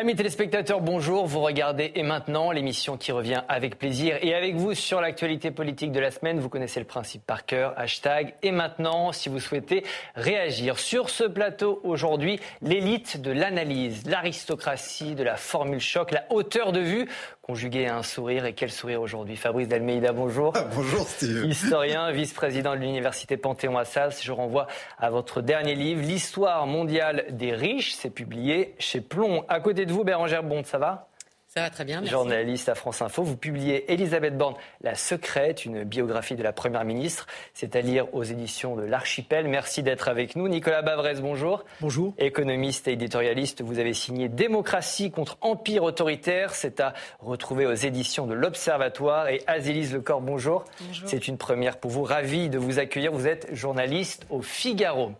[0.00, 1.26] Amis téléspectateurs, bonjour.
[1.26, 5.90] Vous regardez Et maintenant, l'émission qui revient avec plaisir et avec vous sur l'actualité politique
[5.90, 6.38] de la semaine.
[6.38, 7.74] Vous connaissez le principe par cœur.
[7.76, 9.82] Hashtag Et maintenant, si vous souhaitez
[10.14, 10.78] réagir.
[10.78, 16.78] Sur ce plateau aujourd'hui, l'élite de l'analyse, l'aristocratie de la formule choc, la hauteur de
[16.78, 17.08] vue
[17.48, 18.44] conjugué à un sourire.
[18.44, 19.34] Et quel sourire aujourd'hui?
[19.34, 20.52] Fabrice Dalmeida, bonjour.
[20.54, 21.46] Ah, bonjour Steve.
[21.46, 24.20] Historien, vice-président de l'université Panthéon-Assas.
[24.22, 24.66] Je renvoie
[24.98, 27.94] à votre dernier livre, L'histoire mondiale des riches.
[27.94, 29.44] C'est publié chez Plomb.
[29.48, 31.08] À côté de vous, Bérangère Bond, ça va?
[31.50, 32.12] Ça va très bien, merci.
[32.12, 36.84] Journaliste à France Info, vous publiez Elisabeth Borne, La Secrète, une biographie de la Première
[36.84, 37.26] ministre.
[37.54, 39.48] C'est à lire aux éditions de l'Archipel.
[39.48, 40.46] Merci d'être avec nous.
[40.46, 41.64] Nicolas Bavrez, bonjour.
[41.80, 42.12] Bonjour.
[42.18, 46.54] Économiste et éditorialiste, vous avez signé Démocratie contre empire autoritaire.
[46.54, 49.28] C'est à retrouver aux éditions de l'Observatoire.
[49.28, 50.66] Et Azélise Lecor, bonjour.
[50.86, 51.08] Bonjour.
[51.08, 52.02] C'est une première pour vous.
[52.02, 53.10] Ravi de vous accueillir.
[53.10, 55.12] Vous êtes journaliste au Figaro.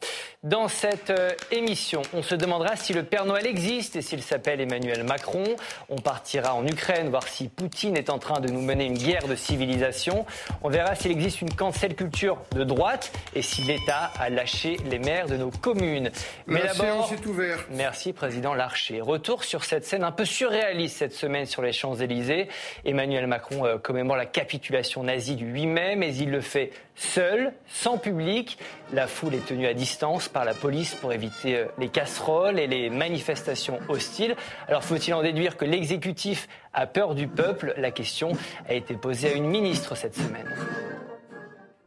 [0.44, 4.60] Dans cette euh, émission, on se demandera si le Père Noël existe et s'il s'appelle
[4.60, 5.42] Emmanuel Macron.
[5.88, 9.26] On partira en Ukraine, voir si Poutine est en train de nous mener une guerre
[9.26, 10.26] de civilisation.
[10.62, 15.00] On verra s'il existe une cancel culture de droite et si l'État a lâché les
[15.00, 16.12] maires de nos communes.
[16.46, 17.66] Mais La d'abord, est ouverte.
[17.72, 19.00] Merci, Président Larcher.
[19.00, 22.46] Retour sur cette scène un peu surréaliste cette semaine sur les Champs-Élysées.
[22.84, 27.52] Emmanuel Macron euh, commémore la capitulation nazie du 8 mai, mais il le fait seul,
[27.66, 28.58] sans public.
[28.92, 32.66] La foule est tenue à distance par la police pour éviter euh, les casseroles et
[32.66, 34.34] les manifestations hostiles.
[34.66, 37.74] Alors faut-il en déduire que l'exécutif a peur du peuple?
[37.76, 38.32] La question
[38.66, 40.48] a été posée à une ministre cette semaine.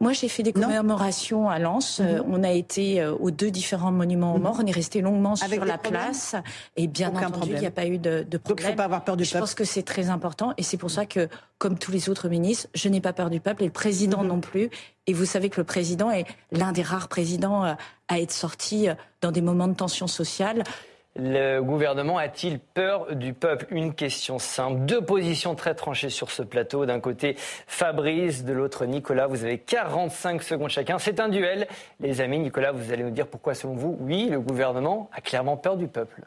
[0.02, 2.00] Moi, j'ai fait des commémorations à Lens.
[2.00, 2.06] Mhm.
[2.06, 4.58] Euh, on a été euh, aux deux différents monuments aux morts.
[4.60, 6.34] On est resté longuement sur la place.
[6.76, 8.56] Et bien entendu, il n'y a pas eu de, de problème.
[8.56, 9.34] Donc, il faut pas avoir peur du peuple.
[9.34, 10.54] Je pense que c'est très important.
[10.58, 11.28] Et c'est pour ça que,
[11.58, 14.28] comme tous les autres ministres, je n'ai pas peur du peuple et le président mhm.
[14.28, 14.70] non plus.
[15.06, 17.74] Et vous savez que le président est l'un des rares présidents euh,
[18.08, 18.88] à être sorti
[19.20, 20.64] dans des moments de tension sociale.
[21.14, 23.66] Le gouvernement a-t-il peur du peuple?
[23.70, 24.86] Une question simple.
[24.86, 26.86] Deux positions très tranchées sur ce plateau.
[26.86, 27.36] D'un côté,
[27.66, 29.26] Fabrice, de l'autre, Nicolas.
[29.26, 30.98] Vous avez 45 secondes chacun.
[30.98, 31.68] C'est un duel.
[32.00, 35.58] Les amis, Nicolas, vous allez nous dire pourquoi, selon vous, oui, le gouvernement a clairement
[35.58, 36.22] peur du peuple.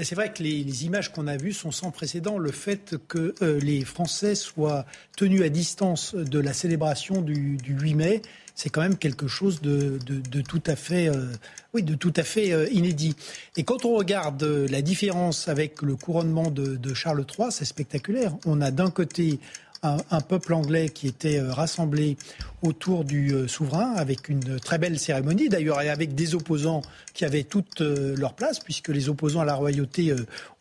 [0.00, 2.38] C'est vrai que les, images qu'on a vues sont sans précédent.
[2.38, 4.84] Le fait que euh, les Français soient
[5.16, 8.22] tenus à distance de la célébration du, du 8 mai,
[8.58, 10.00] c'est quand même quelque chose de,
[10.40, 11.26] tout à fait, euh,
[11.74, 13.14] oui, de tout à fait euh, inédit.
[13.56, 18.36] Et quand on regarde euh, la différence avec le couronnement de, Charles III, c'est spectaculaire.
[18.46, 19.38] On a d'un côté
[19.84, 22.16] un, peuple anglais qui était rassemblé
[22.62, 26.82] autour du souverain avec une très belle cérémonie d'ailleurs et avec des opposants
[27.14, 30.12] qui avaient toute leur place puisque les opposants à la royauté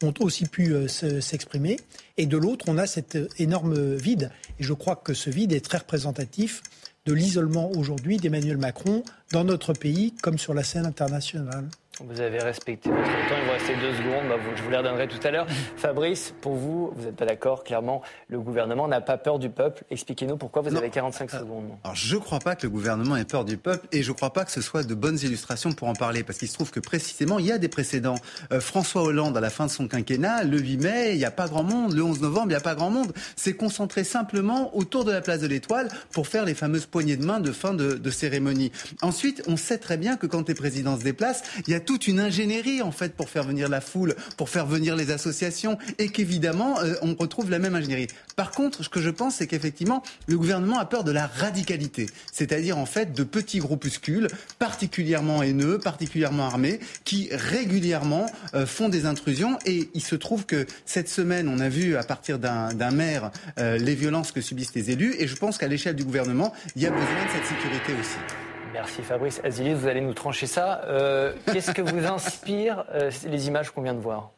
[0.04, 1.78] ont aussi pu s'exprimer
[2.18, 5.66] et de l'autre on a cet énorme vide et je crois que ce vide est
[5.66, 6.62] très représentatif
[7.08, 9.02] de l'isolement aujourd'hui d'Emmanuel Macron
[9.32, 11.70] dans notre pays comme sur la scène internationale.
[12.00, 13.36] Vous avez respecté votre temps.
[13.40, 14.30] Il vous restait deux secondes.
[14.30, 15.48] Bah, je vous les redonnerai tout à l'heure.
[15.78, 17.64] Fabrice, pour vous, vous n'êtes pas d'accord.
[17.64, 19.84] Clairement, le gouvernement n'a pas peur du peuple.
[19.90, 21.72] Expliquez-nous pourquoi vous avez 45 secondes.
[21.84, 24.16] Alors, je ne crois pas que le gouvernement ait peur du peuple et je ne
[24.16, 26.24] crois pas que ce soit de bonnes illustrations pour en parler.
[26.24, 28.18] Parce qu'il se trouve que précisément, il y a des précédents.
[28.52, 31.32] Euh, François Hollande, à la fin de son quinquennat, le 8 mai, il n'y a
[31.32, 31.94] pas grand monde.
[31.94, 33.12] Le 11 novembre, il n'y a pas grand monde.
[33.36, 37.26] C'est concentré simplement autour de la place de l'Étoile pour faire les fameuses poignées de
[37.26, 38.72] main de fin de, de cérémonie.
[39.02, 42.08] Ensuite, on sait très bien que quand les présidents se déplacent, il y a toute
[42.08, 46.10] une ingénierie en fait pour faire venir la foule, pour faire venir les associations, et
[46.10, 48.08] qu'évidemment euh, on retrouve la même ingénierie.
[48.36, 52.08] Par contre, ce que je pense, c'est qu'effectivement le gouvernement a peur de la radicalité,
[52.32, 54.28] c'est-à-dire en fait de petits groupuscules
[54.60, 59.58] particulièrement haineux, particulièrement armés, qui régulièrement euh, font des intrusions.
[59.66, 63.78] Et il se trouve que cette semaine, on a vu à partir d'un maire euh,
[63.78, 66.86] les violences que subissent les élus, et je pense qu'à l'échelle du gouvernement, il y
[66.86, 68.47] a besoin de cette sécurité aussi.
[68.78, 69.42] Merci Fabrice.
[69.44, 70.82] Azilis, vous allez nous trancher ça.
[70.86, 74.30] Euh, qu'est-ce que vous inspire euh, les images qu'on vient de voir?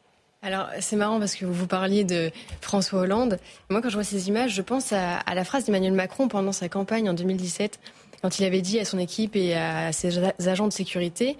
[0.42, 2.30] Alors, c'est marrant parce que vous parliez de
[2.62, 3.38] François Hollande.
[3.68, 6.70] Moi, quand je vois ces images, je pense à, la phrase d'Emmanuel Macron pendant sa
[6.70, 7.78] campagne en 2017,
[8.22, 10.18] quand il avait dit à son équipe et à ses
[10.48, 11.36] agents de sécurité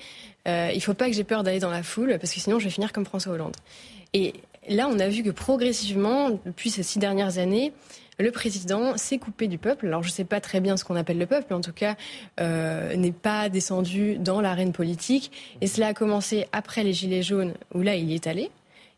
[0.48, 2.58] euh, il ne faut pas que j'ai peur d'aller dans la foule parce que sinon
[2.58, 3.56] je vais finir comme François Hollande.
[4.14, 4.34] Et
[4.68, 7.72] là, on a vu que progressivement, depuis ces six dernières années,
[8.20, 9.86] le président s'est coupé du peuple.
[9.86, 11.72] Alors je ne sais pas très bien ce qu'on appelle le peuple, mais en tout
[11.72, 11.96] cas
[12.40, 15.32] euh, n'est pas descendu dans l'arène politique.
[15.60, 18.50] Et cela a commencé après les Gilets jaunes, où là il y est allé.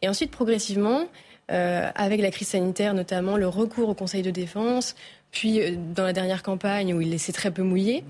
[0.03, 1.07] Et ensuite, progressivement,
[1.51, 4.97] euh, avec la crise sanitaire notamment, le recours au Conseil de défense,
[5.33, 8.05] puis euh, dans la dernière campagne où il s'est très peu mouillé,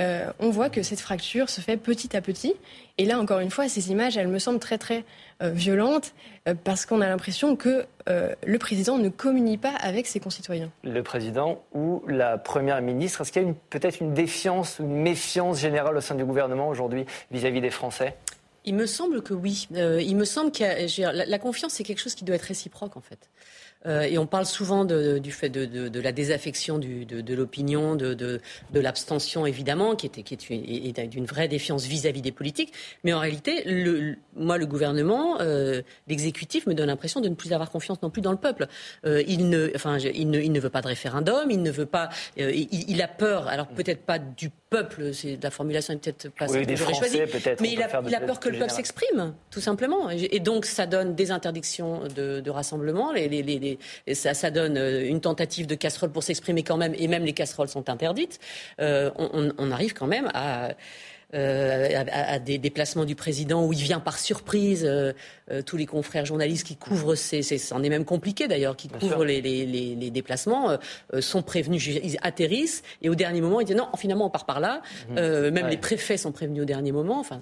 [0.00, 2.54] euh, on voit que cette fracture se fait petit à petit.
[2.98, 5.04] Et là, encore une fois, ces images, elles me semblent très très
[5.42, 6.14] violentes
[6.64, 10.70] parce qu'on a l'impression que le président ne communique pas avec ses concitoyens.
[10.82, 15.60] Le président ou la première ministre, est-ce qu'il y a peut-être une défiance, une méfiance
[15.60, 18.16] générale au sein du gouvernement aujourd'hui vis-à-vis des Français?
[18.64, 19.68] Il me semble que oui.
[19.70, 23.02] il me semble que la, la, confiance, c'est quelque chose qui doit être réciproque, en
[23.02, 23.28] fait.
[23.86, 28.40] Euh, et on parle souvent du fait de, la désaffection de, l'opinion, de,
[28.74, 32.72] l'abstention évidemment, qui, était, qui est, d'une vraie défiance vis-à-vis des politiques.
[33.04, 37.52] Mais en réalité, le, moi, le gouvernement, euh, l'exécutif me donne l'impression de ne plus
[37.52, 38.66] avoir confiance non plus dans le peuple.
[39.04, 41.86] Euh, il, ne, enfin, il, ne, il ne veut pas de référendum, il ne veut
[41.86, 42.08] pas.
[42.36, 46.66] il, a peur, alors peut-être pas du peuple, c'est la formulation est peut-être pas oui,
[46.66, 47.20] que j'aurais choisie,
[47.60, 47.88] mais il a,
[48.20, 50.10] peur que le peuple s'exprime, tout simplement.
[50.10, 53.12] Et, donc ça donne des interdictions de, rassemblement.
[53.12, 53.75] Les, les, les,
[54.12, 57.32] ça, ça, donne euh, une tentative de casserole pour s'exprimer quand même, et même les
[57.32, 58.38] casseroles sont interdites.
[58.80, 60.70] Euh, on, arrive quand même à
[61.34, 64.84] euh, à, des déplacements du président où il vient par surprise.
[64.84, 65.12] Euh,
[65.50, 69.24] euh, tous les confrères journalistes qui couvrent ces, c'en est même compliqué d'ailleurs, qui couvrent
[69.24, 70.76] les, les, les, déplacements,
[71.20, 74.58] sont prévenus, ils atterrissent et au dernier moment ils disent non, finalement on part par
[74.58, 74.82] là.
[75.08, 75.50] Mhm.
[75.50, 77.20] même les préfets sont prévenus au dernier moment.
[77.20, 77.38] Enfin,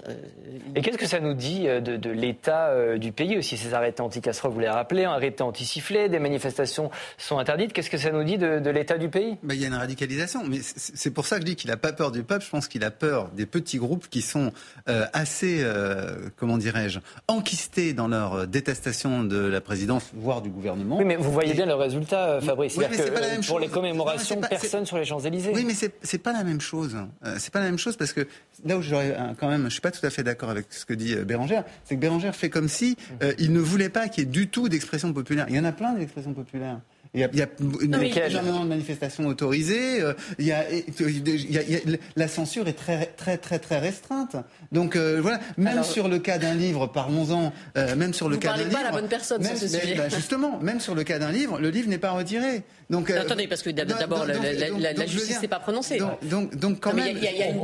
[0.74, 4.52] et qu'est-ce que ça nous dit de, de l'état du pays aussi Ces arrêtés anti-casseroles,
[4.52, 7.72] vous les rappelez, arrêtés anti-sifflets, des manifestations sont interdites.
[7.72, 9.38] Qu'est-ce que ça nous dit de, de l'état du pays?
[9.42, 11.78] Ben, Il y a une radicalisation, mais c'est pour ça que je dis qu'il n'a
[11.78, 12.44] pas peur du peuple.
[12.44, 14.52] Je pense qu'il a peur des petits groupes qui sont
[14.88, 20.50] euh, assez, euh, comment dirais-je, enquistés dans leur euh, détestation de la présidence, voire du
[20.50, 20.98] gouvernement.
[20.98, 22.76] Oui, mais vous voyez bien le résultat, Fabrice.
[22.76, 25.52] Oui, que pour les commémorations, personne sur les Champs-Élysées.
[25.54, 26.96] Oui, mais c'est pas la même chose.
[27.38, 28.26] c'est pas la même chose parce que
[28.64, 30.94] là où j'aurais quand même, je suis pas tout à fait d'accord avec ce que
[30.94, 32.96] dit Bérangère, c'est que Bérangère fait comme si
[33.38, 35.46] il ne voulait pas qu'il y ait du tout d'expression populaire.
[35.48, 36.78] Il y en a plein d'expressions populaires.
[37.14, 40.02] Il y a, il y a énormément de manifestations autorisées.
[40.02, 41.80] Euh, il y a, il y a,
[42.16, 44.36] la censure est très, très, très, très restreinte.
[44.72, 47.52] Donc euh, voilà, même sur le cas d'un livre, parlons-en.
[47.76, 48.70] Euh, même sur le cas d'un livre.
[48.70, 49.94] Vous pas la bonne personne même, sur ce sujet.
[49.94, 52.64] Bah, justement, même sur le cas d'un livre, le livre n'est pas retiré.
[52.90, 55.98] Donc attendez, parce que d'abord la, justice n'est pas prononcée.
[56.22, 57.16] Donc, donc, quand même,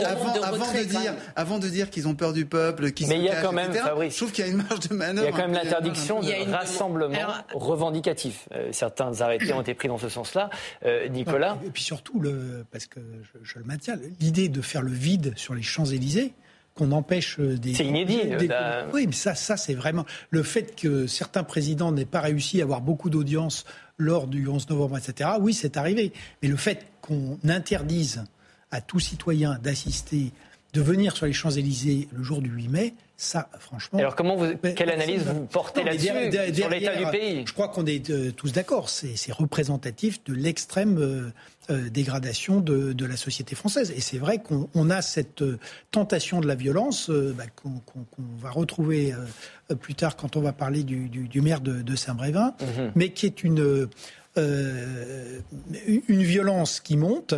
[0.05, 3.29] avant, de, dire, avant de dire qu'ils ont peur du peuple, qu'ils mais il y
[3.29, 5.29] a quand même, Fabrice, je trouve qu'il y a une marge de manœuvre.
[5.29, 7.19] Il y a quand même l'interdiction de rassemblement
[7.55, 8.49] revendicatif.
[8.73, 10.51] Certains arrêtés ont été pris dans ce sens-là.
[10.85, 13.01] Euh, Nicolas Et puis surtout, le, parce que
[13.43, 16.33] je, le maintiens, l'idée de faire le vide sur les Champs-Élysées,
[16.75, 17.75] qu'on empêche des.
[17.75, 18.21] C'est inédit.
[18.93, 20.07] Oui, mais ça, ça c'est vraiment.
[20.31, 23.65] Le fait que certains présidents n'aient pas réussi à avoir beaucoup d'audience
[24.01, 26.13] lors du 11 novembre, etc., oui, c'est arrivé.
[26.43, 28.25] Mais le fait qu'on interdise
[28.71, 30.33] à tout citoyen d'assister,
[30.73, 33.99] de venir sur les Champs-Élysées le jour du 8 mai, ça, franchement.
[33.99, 36.07] Alors, comment vous, quelle analyse vous portez là-dessus
[36.55, 37.45] sur l'état du pays?
[37.47, 38.89] Je crois qu'on est euh, tous d'accord.
[38.89, 41.31] C'est représentatif de l'extrême euh,
[41.71, 43.93] euh, dégradation de, de, la société française.
[43.95, 45.45] Et c'est vrai qu'on a cette
[45.91, 47.83] tentation de la violence bah, qu'on
[48.39, 49.15] va retrouver
[49.81, 52.93] plus tard quand on va parler du, du, du maire de, de Saint-Brévin, mhm.
[52.95, 53.87] mais qui est une,
[54.37, 57.35] une violence qui monte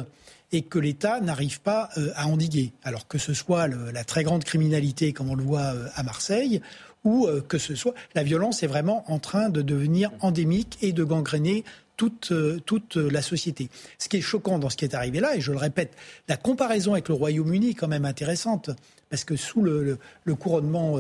[0.53, 2.73] et que l'État n'arrive pas euh, à endiguer.
[2.85, 6.61] Alors que ce soit la très grande criminalité, comme on le voit euh, à Marseille,
[7.05, 10.93] ou euh, que ce soit la violence est vraiment en train de devenir endémique et
[10.93, 11.65] de gangréner
[11.97, 12.33] toute,
[12.67, 13.69] toute la société.
[13.99, 15.95] Ce qui est choquant dans ce qui est arrivé là, et je le répète,
[16.27, 18.71] la comparaison avec le Royaume-Uni est quand même intéressante,
[19.09, 19.99] parce que sous le,
[20.35, 20.99] couronnement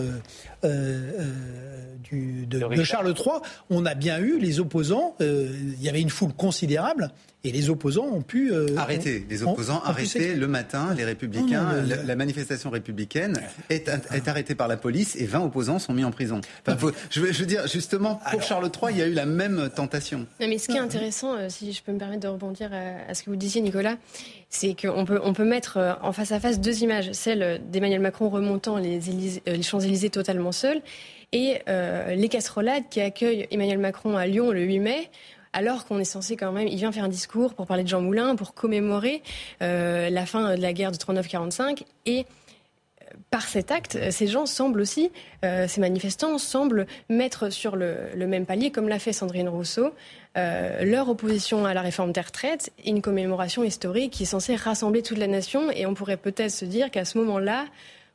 [2.04, 6.10] du, de, de, Charles III, on a bien eu les opposants, il y avait une
[6.10, 7.10] foule considérable,
[7.44, 8.52] et les opposants ont pu...
[8.52, 9.26] Euh, arrêter.
[9.28, 11.82] Les opposants arrêtés le matin, les républicains.
[11.82, 16.12] la, manifestation républicaine est, est, arrêtée par la police et 20 opposants sont mis en
[16.12, 16.40] prison.
[16.66, 19.70] je, veux, je, veux, dire, justement, pour Charles III, il y a eu la même
[19.74, 20.20] tentation.
[20.40, 23.12] Non, mais ce qui est intéressant, euh, si je peux me permettre de rebondir à,
[23.14, 23.96] ce que vous disiez, Nicolas,
[24.48, 27.10] c'est qu'on peut, on peut mettre euh, en face à face deux images.
[27.12, 29.00] Celle d'Emmanuel Macron remontant les,
[29.46, 30.80] les Champs-Élysées totalement seul
[31.34, 35.10] et les casserolades qui accueillent Emmanuel Macron à Lyon le 8 mai
[35.52, 38.00] alors qu'on est censé quand même, il vient faire un discours pour parler de Jean
[38.00, 39.22] Moulin, pour commémorer
[39.62, 44.46] euh, la fin de la guerre de 39-45 et euh, par cet acte, ces gens
[44.46, 45.10] semblent aussi,
[45.44, 49.92] euh, ces manifestants semblent mettre sur le, même palier, comme l'a fait Sandrine Rousseau,
[50.34, 55.02] leur opposition à la réforme des retraites et une commémoration historique qui est censée rassembler
[55.02, 55.70] toute la nation.
[55.70, 57.66] Et on pourrait peut-être se dire qu'à ce moment-là,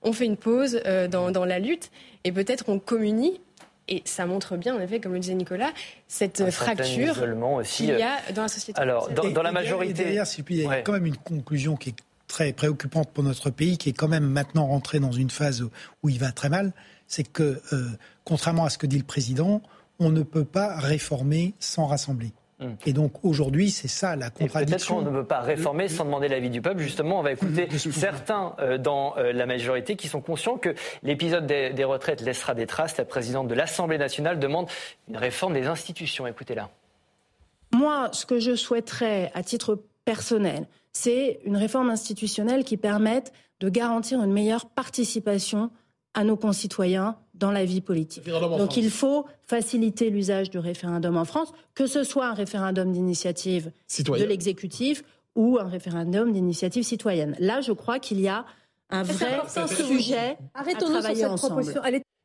[0.02, 1.92] on fait une pause dans, dans, la lutte
[2.24, 3.40] et peut-être on communie
[3.88, 5.72] et ça montre bien, en effet, comme le disait Nicolas,
[6.08, 7.16] cette fracture
[7.64, 8.80] qu'il y a euh, dans la société.
[8.80, 10.04] Alors, dans, la majorité.
[10.04, 11.96] Derrière, il y a quand même une conclusion qui est
[12.28, 15.66] très préoccupante pour notre pays, qui est quand même maintenant rentré dans une phase
[16.04, 16.74] où il va très mal.
[17.08, 17.90] C'est que, euh,
[18.26, 19.62] contrairement à ce que dit le président,
[20.00, 22.34] on ne peut pas réformer sans rassembler.
[22.86, 24.96] Et donc aujourd'hui, c'est ça la contradiction.
[24.96, 26.80] Peut-être qu'on ne peut pas réformer sans demander l'avis du peuple.
[26.80, 30.74] Justement, on va écouter certains euh, dans euh, la majorité qui sont conscients que
[31.04, 32.98] l'épisode des, retraites laissera des traces.
[32.98, 34.68] La présidente de l'Assemblée nationale demande
[35.08, 36.26] une réforme des institutions.
[36.26, 36.70] Écoutez-la.
[37.76, 43.70] Moi, ce que je souhaiterais à titre personnel, c'est une réforme institutionnelle qui permette de
[43.70, 45.70] garantir une meilleure participation
[46.16, 48.26] à nos concitoyens dans la vie politique.
[48.26, 53.72] Donc il faut faciliter l'usage du référendum en France, que ce soit un référendum d'initiative
[54.00, 55.04] de l'exécutif
[55.36, 57.36] ou un référendum d'initiative citoyenne.
[57.40, 58.46] Là, je crois qu'il y a
[58.90, 61.64] un vrai sujet à travailler ensemble.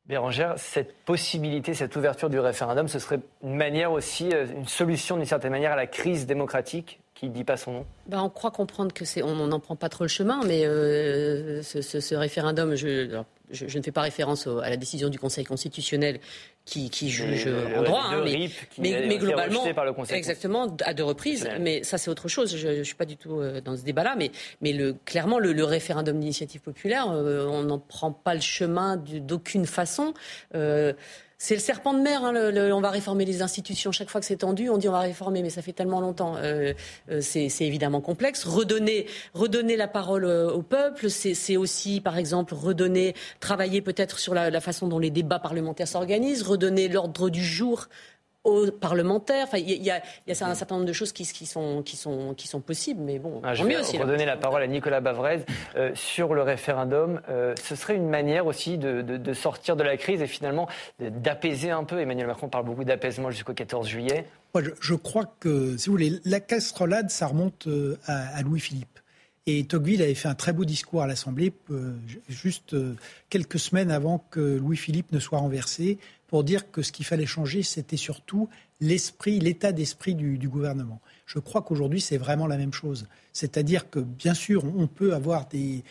[0.06, 5.16] Bérangère, cette possibilité, cette ouverture du référendum, ce serait une manière aussi, euh, une solution
[5.16, 8.28] d'une certaine manière à la crise démocratique qui ne dit pas son nom ben, On
[8.28, 12.74] croit comprendre que c'est, on n'en prend pas trop le chemin, mais euh, ce, référendum,
[12.74, 16.18] je, je, ne fais pas référence à la décision du Conseil constitutionnel
[16.64, 18.24] qui, juge en droit, hein,
[18.78, 21.48] mais, globalement, par le Conseil exactement à deux reprises.
[21.60, 22.56] Mais ça, c'est autre chose.
[22.56, 25.62] Je ne suis pas du tout euh, dans ce débat-là, mais, mais le, clairement, le,
[25.62, 30.12] référendum d'initiative populaire, euh, on n'en prend pas le chemin d'aucune façon.
[30.56, 30.92] Euh,
[31.42, 32.24] c'est le serpent de mer.
[32.24, 32.34] Hein,
[32.72, 33.90] on va réformer les institutions.
[33.90, 36.36] Chaque fois que c'est tendu, on dit on va réformer, mais ça fait tellement longtemps.
[36.36, 36.72] Euh,
[37.10, 38.44] euh, c'est évidemment complexe.
[38.44, 44.34] Redonner, redonner la parole euh, au peuple, c'est aussi, par exemple, redonner, travailler peut-être sur
[44.34, 47.88] la, façon dont les débats parlementaires s'organisent, redonner l'ordre du jour
[48.44, 49.44] aux parlementaires.
[49.46, 52.60] Enfin, il y, a, un certain nombre de choses qui, sont, qui, sont, qui sont
[52.60, 55.44] possibles, mais bon, ah, je vais aussi, redonner la parole à Nicolas Bavrez
[55.76, 57.20] euh, sur le référendum.
[57.28, 60.68] Euh, ce serait une manière aussi de, sortir de la crise et finalement
[60.98, 62.00] d'apaiser un peu.
[62.00, 64.26] Emmanuel Macron parle beaucoup d'apaisement jusqu'au 14 juillet.
[64.54, 68.98] Moi, je, crois que, si vous voulez, la casserolade, ça remonte euh, à, Louis-Philippe.
[69.46, 71.52] Et Tocqueville avait fait un très beau discours à l'Assemblée
[72.28, 72.76] juste
[73.28, 75.98] quelques semaines avant que Louis-Philippe ne soit renversé
[76.32, 78.48] pour dire que ce qu'il fallait changer, c'était surtout
[78.80, 80.98] l'esprit, l'état d'esprit du, gouvernement.
[81.26, 83.06] Je crois qu'aujourd'hui, c'est vraiment la même chose.
[83.34, 85.84] C'est-à-dire que, bien sûr, on peut avoir des,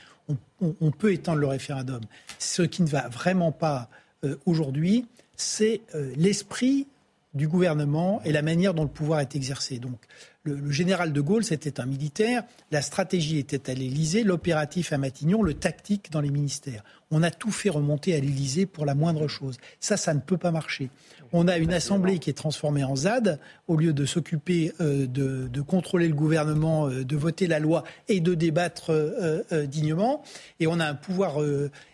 [0.60, 2.02] on, peut étendre le référendum.
[2.40, 3.88] Ce qui ne va vraiment pas
[4.24, 5.06] euh, aujourd'hui,
[5.38, 6.88] c'est euh, l'esprit
[7.36, 9.78] du gouvernement et la manière dont le pouvoir est exercé.
[9.78, 10.00] Donc,
[10.44, 15.44] le, général de Gaulle, c'était un militaire, la stratégie était à l'Élysée, l'opératif à Matignon,
[15.44, 16.84] le tactique dans les ministères.
[17.12, 19.58] On a tout fait remonter à l'Élysée pour la moindre chose.
[19.80, 20.90] Ça, ça ne peut pas marcher.
[21.34, 25.62] On a une assemblée qui est transformée en ZAD, au lieu de s'occuper euh, de,
[25.62, 30.24] contrôler le gouvernement, euh, de voter la loi et de débattre euh, dignement.
[30.60, 31.38] Et on a un pouvoir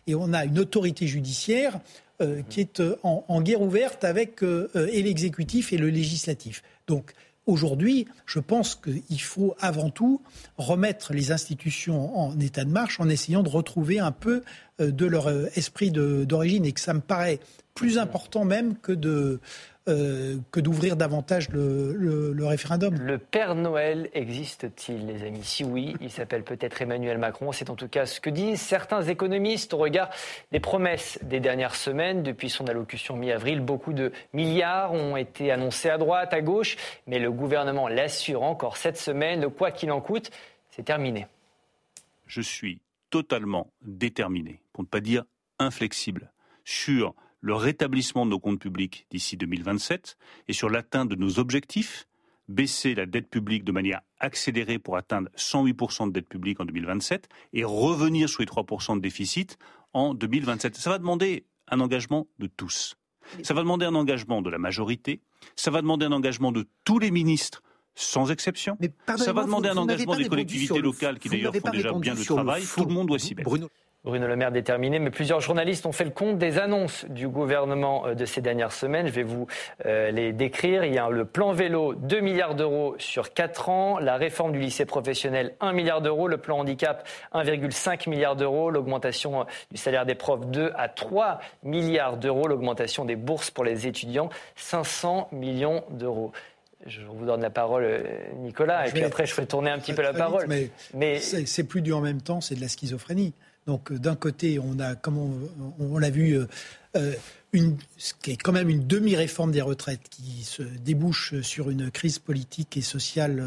[0.07, 1.79] et on a une autorité judiciaire
[2.49, 6.63] qui est en, en, guerre ouverte avec et l'exécutif et le législatif.
[6.87, 7.13] Donc
[7.47, 10.21] Aujourd'hui, je pense qu'il faut avant tout
[10.57, 14.43] remettre les institutions en état de marche en essayant de retrouver un peu
[14.81, 16.65] euh, de leur euh, esprit d'origine.
[16.65, 17.39] Et que ça me paraît
[17.73, 19.39] plus important même que de
[19.87, 22.95] euh, que d'ouvrir davantage le, référendum.
[22.95, 25.43] Le Père Noël existe-t-il, les amis?
[25.43, 27.51] Si oui, il s'appelle peut-être Emmanuel Macron.
[27.51, 30.09] C'est en tout cas ce que disent certains économistes au regard
[30.51, 32.23] des promesses des dernières semaines.
[32.23, 36.75] Depuis son allocution mi-avril, beaucoup de milliards ont été annoncés à droite, à gauche,
[37.07, 39.49] mais le gouvernement l'assure encore cette semaine.
[39.49, 40.31] Quoi qu'il en coûte,
[40.69, 41.27] c'est terminé.
[42.25, 45.23] Je suis totalement déterminé, pour ne pas dire
[45.59, 46.31] inflexible,
[46.65, 50.17] sur le rétablissement de nos comptes publics d'ici 2027
[50.47, 52.07] et sur l'atteinte de nos objectifs,
[52.47, 57.27] baisser la dette publique de manière accélérée pour atteindre 108% de dette publique en 2027
[57.53, 59.57] et revenir sous les 3% de déficit
[59.93, 60.75] en 2027.
[60.75, 62.95] Ça va demander un engagement de tous.
[63.43, 65.21] Ça va demander un engagement de la majorité,
[65.57, 67.61] ça va demander un engagement de tous les ministres
[67.93, 68.77] sans exception.
[69.17, 72.63] ça va demander un engagement des collectivités locales qui d'ailleurs font déjà bien le travail.
[72.63, 73.49] Tout le monde doit s'y mettre.
[73.49, 73.67] Bruno
[74.05, 78.13] Le Maire déterminé, mais plusieurs journalistes ont fait le compte des annonces du gouvernement euh,
[78.13, 79.07] de ces dernières semaines.
[79.07, 79.47] Je vais vous
[79.85, 80.85] euh, les décrire.
[80.85, 84.59] Il y a le plan vélo, 2 milliards d'euros sur 4 ans, la réforme du
[84.59, 90.05] lycée professionnel, 1 milliard d'euros, le plan handicap, 1,5 milliard d'euros, l'augmentation euh, du salaire
[90.05, 95.83] des profs, 2 à 3 milliards d'euros, l'augmentation des bourses pour les étudiants, 500 millions
[95.89, 96.31] d'euros.
[96.85, 98.03] Je vous donne la parole,
[98.37, 100.45] Nicolas, et puis après je ferai tourner un petit peu la parole.
[100.47, 101.19] mais, mais...
[101.19, 103.33] c'est plus dur en même temps, c'est de la schizophrénie.
[103.67, 105.17] Donc euh, d'un côté, on a, comme
[105.79, 106.45] on, l'a vu, euh,
[106.95, 107.13] euh,
[107.97, 112.17] ce qui est quand même une demi-réforme des retraites qui se débouche sur une crise
[112.17, 113.43] politique et sociale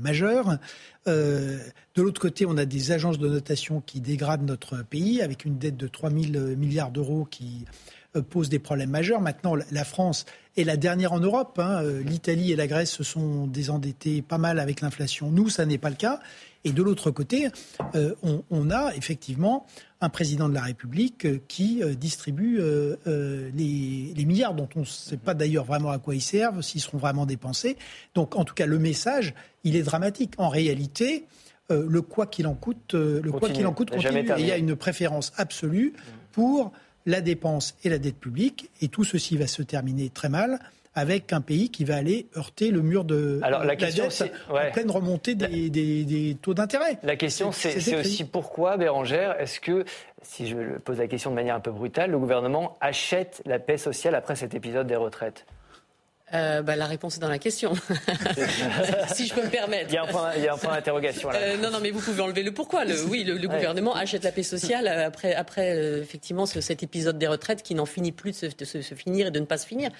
[0.00, 0.58] majeure.
[1.06, 1.62] de
[1.96, 5.76] l'autre côté, on a des agences de notation qui dégradent notre pays avec une dette
[5.76, 7.64] de 3 000 milliards d'euros qui
[8.30, 9.20] pose des problèmes majeurs.
[9.20, 10.24] Maintenant, la France
[10.56, 11.58] est la dernière en Europe.
[11.58, 11.82] Hein.
[12.04, 15.30] L'Italie et la Grèce se sont désendettés pas mal avec l'inflation.
[15.30, 16.20] Nous, ça n'est pas le cas.
[16.64, 17.48] Et de l'autre côté,
[17.94, 18.14] euh,
[18.50, 19.66] on, a effectivement
[20.00, 22.60] un président de la République euh, qui euh, distribue
[23.06, 26.98] les, milliards dont on ne sait pas d'ailleurs vraiment à quoi ils servent, s'ils seront
[26.98, 27.76] vraiment dépensés.
[28.14, 29.34] Donc en tout cas, le message,
[29.64, 30.34] il est dramatique.
[30.38, 31.26] En réalité,
[31.70, 34.20] le quoi qu'il en coûte, le quoi qu'il en coûte continue.
[34.20, 35.92] Et il y a une préférence absolue
[36.32, 36.72] pour
[37.08, 38.70] la dépense et la dette publique.
[38.82, 40.60] Et tout ceci va se terminer très mal
[40.94, 44.70] avec un pays qui va aller heurter le mur de Alors, la, question, dette en
[44.72, 46.98] pleine remontée des, taux d'intérêt.
[47.02, 49.84] La question, c'est aussi pourquoi, Bérangère, est-ce que,
[50.22, 53.78] si je pose la question de manière un peu brutale, le gouvernement achète la paix
[53.78, 55.46] sociale après cet épisode des retraites?
[56.34, 57.72] Euh, bah, la réponse est dans la question,
[59.14, 59.88] si je peux me permettre.
[59.90, 61.30] Il y a un point, d'interrogation.
[61.34, 62.84] Euh, non, non, mais vous pouvez enlever le pourquoi.
[62.84, 67.26] Le, oui, le, gouvernement achète la paix sociale après, après euh, effectivement cet épisode des
[67.26, 69.90] retraites qui n'en finit plus de se, finir et de ne pas se finir.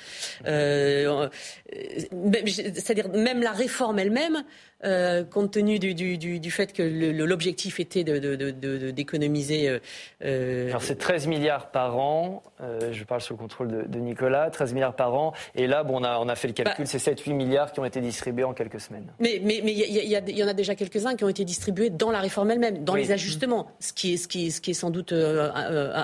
[0.47, 1.28] Euh,
[1.73, 4.44] c'est-à-dire même la réforme elle-même
[4.85, 9.66] euh, compte tenu du, du, du, fait que l'objectif était d'économiser.
[9.66, 9.80] De, de,
[10.25, 14.50] euh, Alors c'est 13 milliards par an, euh, je parle sous le contrôle de, Nicolas,
[14.50, 16.85] 13 milliards par an, et là bon, on, a, on a fait le calcul, bah,
[16.87, 19.07] c'est 7-8 milliards qui ont été distribués en quelques semaines.
[19.19, 21.91] Mais il mais, mais y, y, y, en a déjà quelques-uns qui ont été distribués
[21.91, 24.71] dans la réforme elle-même, dans les ajustements, ce qui est, ce qui est, ce qui
[24.71, 25.12] est sans doute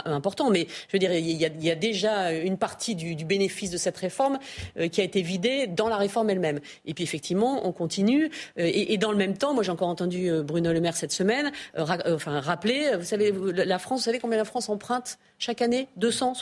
[0.04, 0.50] important.
[0.50, 3.96] Mais je veux dire, il y, y, a déjà une partie du, bénéfice de cette
[3.96, 4.38] réforme
[4.90, 6.60] qui a été vidée dans la réforme elle-même.
[6.84, 8.30] Et puis effectivement, on continue.
[8.58, 11.12] Euh, et, dans le même temps, moi j'ai encore entendu euh, Bruno Le Maire cette
[11.12, 11.84] semaine, euh,
[12.14, 15.88] enfin rappeler, vous savez, la France, vous savez combien la France emprunte chaque année?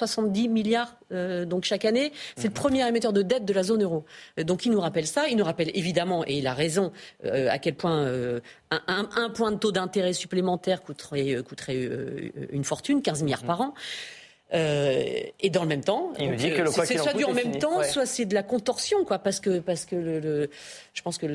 [0.06, 0.96] 270 milliards
[1.46, 2.12] donc chaque année.
[2.36, 2.54] C'est le mhm.
[2.54, 4.04] premier émetteur de dette de la zone euro.
[4.38, 5.28] donc il nous rappelle ça.
[5.28, 6.92] Il nous rappelle évidemment, et il a raison,
[7.24, 8.06] à quel point
[8.70, 11.90] un, point de taux d'intérêt supplémentaire coûterait, coûterait
[12.50, 13.66] une fortune, 15 milliards par mhm.
[13.66, 13.74] an.
[14.54, 15.02] Euh,
[15.40, 16.12] et dans le même temps,
[16.84, 19.86] c'est soit du en même temps, soit c'est de la contorsion, quoi, parce que parce
[19.86, 20.50] que le,
[20.92, 21.26] je pense que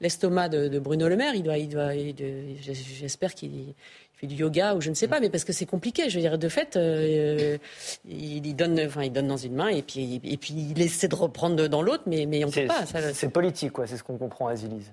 [0.00, 1.92] l'estomac le, de, Bruno Le Maire, il doit, il doit,
[2.60, 3.74] j'espère qu'il
[4.20, 6.10] fait du yoga ou je ne sais pas, mais parce que c'est compliqué.
[6.10, 7.58] Je veux dire, de fait, euh,
[8.08, 11.14] il, donne, enfin, il donne dans une main et puis et puis il essaie de
[11.14, 12.84] reprendre dans l'autre, mais mais on peut pas.
[13.12, 13.86] C'est politique, quoi.
[13.86, 14.92] C'est ce qu'on comprend, Azilise.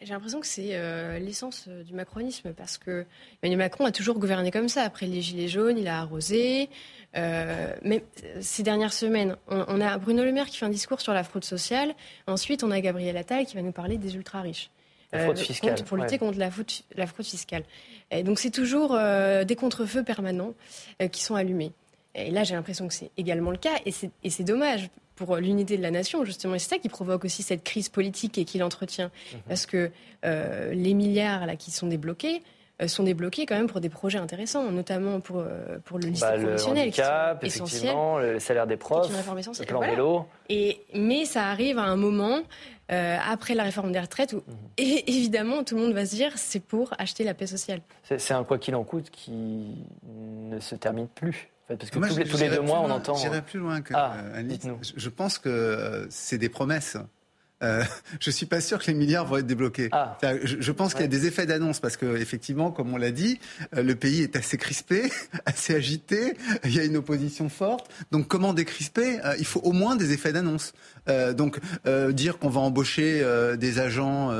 [0.00, 3.04] J'ai l'impression que c'est euh, l'essence euh, du macronisme parce que
[3.42, 4.82] Emmanuel Macron a toujours gouverné comme ça.
[4.82, 6.70] Après les Gilets jaunes, il a arrosé.
[7.16, 8.04] Euh, mais
[8.40, 11.44] ces dernières semaines, on, a Bruno Le Maire qui fait un discours sur la fraude
[11.44, 11.94] sociale.
[12.26, 14.70] Ensuite, on a Gabriel Attal qui va nous parler des ultra-riches.
[15.12, 15.82] La fraude fiscale.
[15.84, 17.64] pour lutter contre la fraude, la fraude fiscale.
[18.10, 20.54] Et donc c'est toujours des contrefeux permanents
[21.10, 21.72] qui sont allumés.
[22.14, 23.76] Et là, j'ai l'impression que c'est également le cas.
[23.84, 26.54] Et c'est dommage pour l'unité de la nation, justement.
[26.54, 29.10] Et c'est ça qui provoque aussi cette crise politique et qui l'entretient.
[29.32, 29.40] Mhm.
[29.48, 29.90] Parce que
[30.24, 32.42] euh, les milliards là, qui sont débloqués,
[32.80, 36.20] euh, sont débloqués quand même pour des projets intéressants, notamment pour, euh, pour le lycée
[36.22, 40.26] bah, professionnel, le handicap, qui effectivement, le salaire des profs, le plan vélo.
[40.48, 42.40] Et, mais ça arrive à un moment,
[42.88, 44.54] après la réforme des retraites, où mhm.
[44.78, 47.80] et, évidemment tout le monde va se dire c'est pour acheter la paix sociale.
[48.02, 51.50] C'est un quoi qu'il en coûte qui ne se termine plus.
[51.76, 53.14] Parce que tous, les, deux mois, on entend.
[53.14, 54.14] J'irai plus loin que ah,
[54.96, 56.96] Je pense que euh, c'est des promesses.
[57.62, 57.82] Euh,
[58.20, 59.88] je suis pas sûr que les milliards vont être débloqués.
[59.92, 60.16] Ah.
[60.42, 63.40] Je, pense qu'il y a des effets d'annonce parce que effectivement, comme on l'a dit,
[63.76, 65.10] euh, le pays est assez crispé,
[65.46, 66.36] assez agité.
[66.64, 67.90] Il y a une opposition forte.
[68.10, 70.72] Donc, comment décrisper euh, Il faut au moins des effets d'annonce.
[71.08, 71.58] Euh, donc,
[72.10, 73.24] dire qu'on va embaucher
[73.58, 74.32] des agents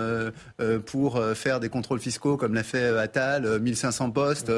[0.87, 4.53] pour faire des contrôles fiscaux, comme l'a fait Attal, 1500 postes.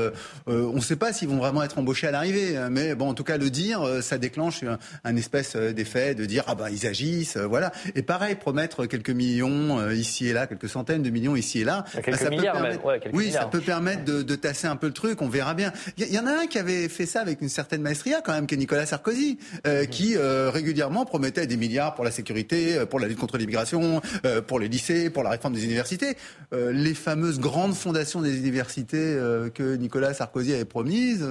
[0.46, 3.24] on ne sait pas s'ils vont vraiment être embauchés à l'arrivée, mais bon, en tout
[3.24, 4.64] cas, le dire, ça déclenche
[5.04, 7.72] un, espèce d'effet de dire ah ben ils agissent, voilà.
[7.94, 11.64] Et pareil mettre quelques millions euh, ici et là, quelques centaines de millions ici et
[11.64, 11.84] là.
[11.92, 12.78] Quelques ça milliards peut même.
[13.12, 15.22] oui, ça peut permettre de, tasser un peu le truc.
[15.22, 15.72] On verra bien.
[15.98, 18.46] Il y, en a un qui avait fait ça avec une certaine maestria quand même,
[18.46, 19.86] qui est Nicolas Sarkozy, euh, mhm.
[19.88, 24.00] qui euh, régulièrement promettait des milliards pour la sécurité, pour la lutte contre l'immigration,
[24.46, 26.16] pour les lycées, pour la réforme des universités.
[26.52, 29.16] les fameuses grandes fondations des universités
[29.54, 31.26] que Nicolas Sarkozy avait promises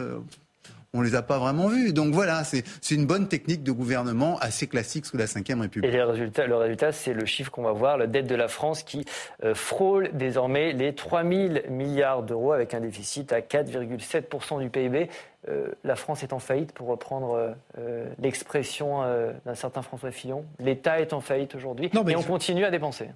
[0.94, 1.94] on les a pas vraiment vus.
[1.94, 5.90] Donc voilà, c'est une bonne technique de gouvernement assez classique sous la Ve République.
[5.90, 8.48] Et les résultats, le résultat, c'est le chiffre qu'on va voir, la dette de la
[8.48, 9.06] France qui
[9.44, 15.10] euh, frôle désormais les 3 000 milliards d'euros avec un déficit à 4,7% du PIB.
[15.48, 19.02] Euh, la France est en faillite, pour reprendre euh, l'expression
[19.46, 20.46] d'un certain François Fillon.
[20.60, 23.10] L'État est en faillite aujourd'hui et on continue à dépenser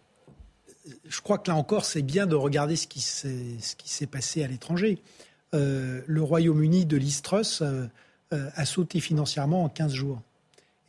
[1.06, 5.02] je crois que là encore, c'est bien de regarder ce qui s'est passé à l'étranger.
[5.54, 7.86] Euh, le Royaume-Uni de l'Istrus euh,
[8.34, 10.22] euh, a sauté financièrement en 15 jours.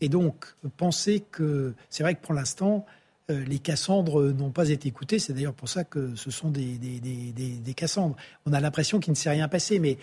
[0.00, 0.46] Et donc,
[0.76, 2.84] penser que c'est vrai que pour l'instant,
[3.30, 5.18] les Cassandres n'ont pas été écoutés.
[5.18, 8.16] C'est d'ailleurs pour ça que ce sont des, des, Cassandres.
[8.44, 9.96] On a l'impression qu'il ne s'est rien passé, mais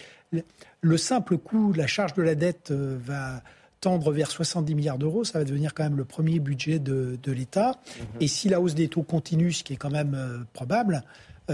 [0.82, 3.43] le, simple coût, la charge de la dette va
[3.80, 5.24] tendre vers 70 milliards d'euros.
[5.24, 7.80] Ça va devenir quand même le premier budget de, l'État.
[8.00, 8.06] Mhm.
[8.21, 11.04] Et si la hausse des taux continue, ce qui est quand même probable,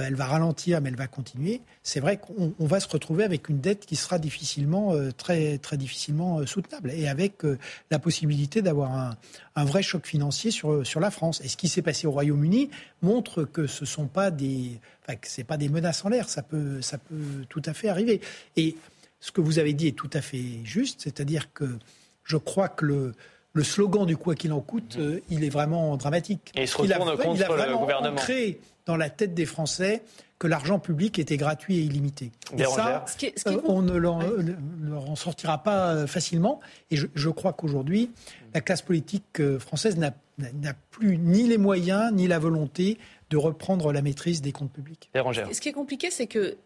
[0.02, 1.62] elle va ralentir, mais elle va continuer.
[1.84, 5.78] C'est vrai qu'on va se retrouver avec une dette qui sera difficilement, euh, très, très
[5.78, 7.44] difficilement euh, soutenable, et avec
[7.92, 9.18] la possibilité d'avoir
[9.56, 11.42] un, vrai choc financier sur, sur la France.
[11.44, 12.70] Et ce qui s'est passé au Royaume-Uni
[13.02, 16.30] montre que ce sont pas des, enfin, c'est pas des menaces en l'air.
[16.30, 18.22] Ça peut, ça peut tout à fait arriver.
[18.56, 18.76] Et
[19.20, 21.78] ce que vous avez dit est tout à fait juste, c'est-à-dire que
[22.24, 23.14] je crois que le,
[23.58, 26.52] le slogan du quoi qu'il en coûte, euh, il est vraiment dramatique.
[26.56, 28.14] Et il se retourne contre il a vraiment le gouvernement.
[28.14, 30.04] Ancré dans la tête des Français
[30.40, 32.32] que l'argent public était gratuit et illimité.
[32.58, 33.04] Et ça,
[33.48, 34.20] euh, on ne leur,
[35.10, 36.60] en sortira pas euh, facilement.
[36.92, 38.12] Et je, crois qu'aujourd'hui,
[38.54, 40.14] la classe politique française n'a
[40.92, 43.00] plus ni les moyens ni la volonté
[43.32, 45.10] de reprendre la maîtrise des comptes publics.
[45.16, 46.58] Ce qui est compliqué, c'est que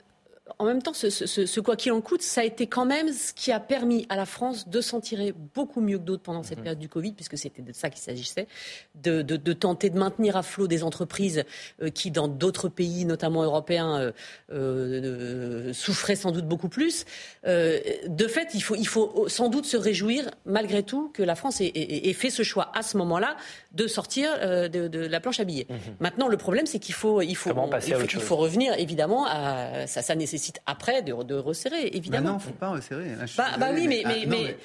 [0.58, 3.52] en même temps, ce, quoi qu'il en coûte, ça a été quand même ce qui
[3.52, 6.64] a permis à la France de s'en tirer beaucoup mieux que d'autres pendant cette mhm.
[6.64, 8.48] période du Covid, puisque c'était de ça qu'il s'agissait,
[8.96, 9.22] de,
[9.54, 11.44] tenter de maintenir à flot des entreprises
[11.82, 14.12] euh, qui, dans d'autres pays, notamment européens, euh,
[14.52, 17.06] euh, souffraient sans doute beaucoup plus.
[17.46, 21.62] de fait, il faut, il faut sans doute se réjouir, malgré tout, que la France
[21.62, 23.38] ait, fait ce choix à ce moment-là
[23.74, 25.68] de sortir de, la planche à billets.
[25.70, 25.78] Mhm.
[26.00, 27.52] Maintenant, le problème, c'est qu'il faut, il faut,
[27.88, 32.32] il faut, revenir, évidemment, à ça, ça nécessite après de, resserrer, évidemment.
[32.32, 33.12] non, il ne faut pas resserrer.
[33.38, 34.04] Bah, bah, oui, mais...
[34.06, 34.58] Ah, mais,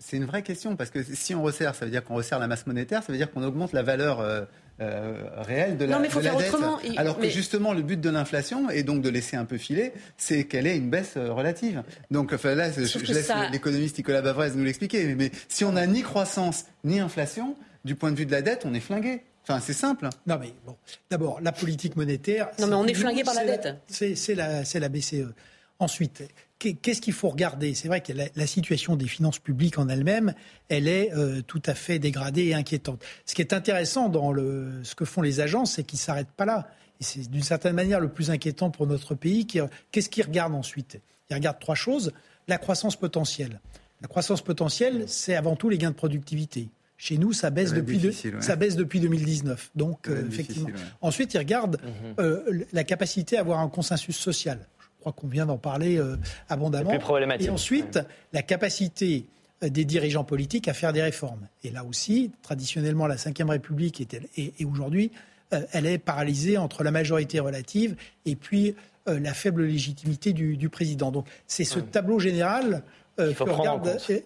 [0.00, 2.46] c'est une vraie question, parce que si on resserre, ça veut dire qu'on resserre la
[2.46, 4.42] masse monétaire, ça veut dire qu'on augmente la valeur euh,
[4.80, 6.48] euh, réelle de la, non, mais faut faire dette.
[6.48, 6.78] Autrement.
[6.96, 10.44] Alors que justement, le but de l'inflation, et donc de laisser un peu filer, c'est
[10.44, 11.82] qu'elle ait une baisse euh, relative.
[12.10, 12.80] Donc enfin, là, je,
[13.12, 15.14] laisse l'économiste Nicolas Bavrez nous l'expliquer.
[15.14, 17.56] Mais, si on n'a ni croissance ni inflation,
[17.86, 19.22] du point de vue de la dette, on est flingué.
[19.44, 20.08] Enfin, c'est simple.
[20.26, 20.76] Non, mais bon.
[21.08, 22.48] D'abord, la politique monétaire.
[22.58, 23.68] Non, mais on est flingué par la dette.
[23.88, 25.32] C'est la, la BCE.
[25.78, 26.24] Ensuite,
[26.58, 27.74] qu'est-ce qu'il faut regarder?
[27.74, 30.34] C'est vrai que la, situation des finances publiques en elle-même,
[30.68, 33.04] elle est euh, tout à fait dégradée et inquiétante.
[33.24, 36.32] Ce qui est intéressant dans le, ce que font les agences, c'est qu'ils ne s'arrêtent
[36.36, 36.68] pas là.
[37.00, 39.46] Et c'est d'une certaine manière le plus inquiétant pour notre pays.
[39.46, 40.98] Qu'est-ce qu'ils regardent ensuite?
[41.30, 42.12] Ils regardent trois choses.
[42.48, 43.60] La croissance potentielle.
[44.00, 46.68] La croissance potentielle, c'est avant tout les gains de productivité.
[46.98, 48.00] Chez nous, ça baisse, depuis,
[48.40, 49.70] ça baisse depuis 2019.
[49.74, 50.70] Donc, euh, effectivement.
[51.02, 52.14] Ensuite, ils regardent mhm.
[52.20, 54.58] euh, la capacité à avoir un consensus social.
[54.80, 56.16] Je crois qu'on vient d'en parler euh,
[56.48, 56.92] abondamment.
[57.38, 58.00] Et ensuite,
[58.32, 59.26] la capacité
[59.62, 61.48] des dirigeants politiques à faire des réformes.
[61.64, 65.10] Et là aussi, traditionnellement, la Ve République est, et, aujourd'hui,
[65.50, 68.74] elle est paralysée entre la majorité relative et puis
[69.06, 71.10] la faible légitimité du, du président.
[71.10, 72.82] Donc, c'est ce tableau général
[73.18, 73.32] euh,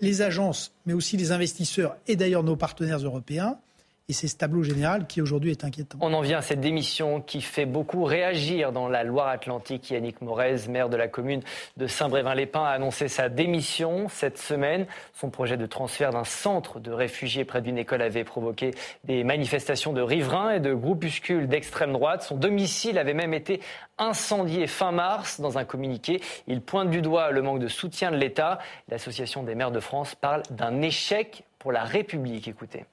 [0.00, 3.58] les agences, mais aussi les investisseurs et d'ailleurs nos partenaires européens.
[4.10, 5.96] Et c'est ce tableau général qui aujourd'hui est inquiétant.
[6.00, 9.88] On en vient à cette démission qui fait beaucoup réagir dans la Loire-Atlantique.
[9.88, 11.42] Yannick Morez, maire de la commune
[11.76, 14.86] de Saint-Brévin-les-Pins, a annoncé sa démission cette semaine.
[15.14, 18.72] Son projet de transfert d'un centre de réfugiés près d'une école avait provoqué
[19.04, 22.24] des manifestations de riverains et de groupuscules d'extrême droite.
[22.24, 23.60] Son domicile avait même été
[23.96, 25.40] incendié fin mars.
[25.40, 28.58] Dans un communiqué, il pointe du doigt le manque de soutien de l'État.
[28.88, 32.48] L'Association des maires de France parle d'un échec pour la République.
[32.48, 32.86] Écoutez.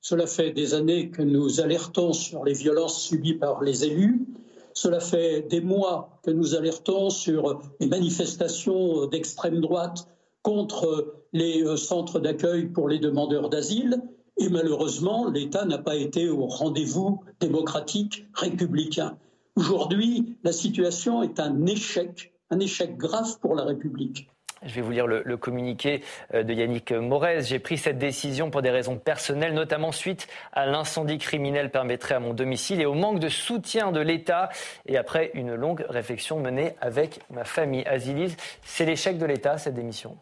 [0.00, 4.26] Cela fait des années que nous alertons sur les violences subies par les élus.
[4.72, 10.06] Cela fait des mois que nous alertons sur les manifestations d'extrême droite
[10.42, 14.00] contre les euh, centres d'accueil pour les demandeurs d'asile.
[14.36, 19.18] Et malheureusement, l'État n'a pas été au rendez-vous démocratique républicain.
[19.56, 24.28] Aujourd'hui, la situation est un échec, un échec grave pour la République.
[24.64, 26.02] Je vais vous lire le, communiqué
[26.34, 27.42] euh, de Yannick Morez.
[27.42, 32.20] J'ai pris cette décision pour des raisons personnelles, notamment suite à l'incendie criminel permettré à
[32.20, 34.48] mon domicile et au manque de soutien de l'État.
[34.86, 37.84] Et après une longue réflexion menée avec ma famille.
[37.86, 40.16] Azilise, c'est l'échec de l'État, cette démission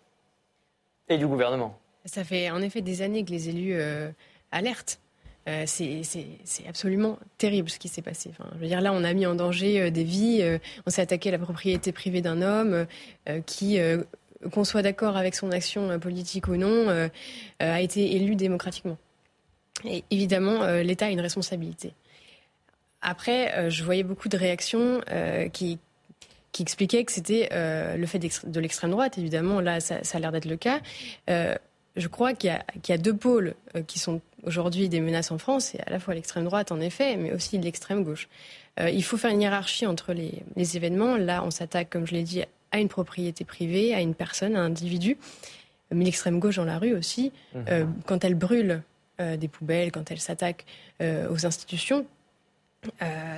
[1.08, 4.10] Et du gouvernement Ça fait en effet des années que les élus euh,
[4.52, 5.00] alertent.
[5.48, 6.02] Euh, c'est
[6.68, 8.32] absolument terrible ce qui s'est passé.
[8.54, 11.32] Je veux dire, là, on a mis en danger des vies, on s'est attaqué à
[11.32, 12.86] la propriété privée d'un homme
[13.46, 13.78] qui
[14.52, 17.08] qu'on soit d'accord avec son action euh, politique ou non, euh,
[17.62, 18.98] euh, a été élu démocratiquement.
[19.84, 21.92] Et évidemment, l'État a une responsabilité.
[23.02, 25.02] Après, je voyais beaucoup de réactions
[25.52, 25.78] qui,
[26.50, 29.18] qui expliquaient que c'était le fait de l'extrême droite.
[29.18, 30.80] Évidemment, là, ça, a l'air d'être le cas.
[31.28, 33.54] je crois qu'il y, a deux pôles
[33.86, 35.66] qui sont aujourd'hui des menaces en France.
[35.72, 38.28] C'est à la fois l'extrême droite, en effet, mais aussi l'extrême gauche.
[38.80, 41.18] il faut faire une hiérarchie entre les, les événements.
[41.18, 44.60] Là, on s'attaque, comme je l'ai dit, à une propriété privée, à une personne, à
[44.60, 45.16] un individu.
[45.92, 47.64] Mais l'extrême gauche dans la rue aussi, mhm.
[47.68, 48.82] euh, quand elle brûle
[49.20, 50.64] euh, des poubelles, quand elle s'attaque
[51.00, 52.06] euh, aux institutions,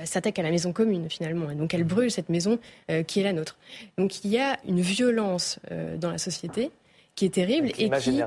[0.03, 1.49] s'attaque à la maison commune finalement.
[1.49, 1.87] Et donc elle mhm.
[1.87, 2.59] brûle cette maison
[3.07, 3.57] qui est la nôtre.
[3.97, 5.59] Donc il y a une violence
[5.97, 6.69] dans la société
[7.15, 8.21] qui est terrible et qui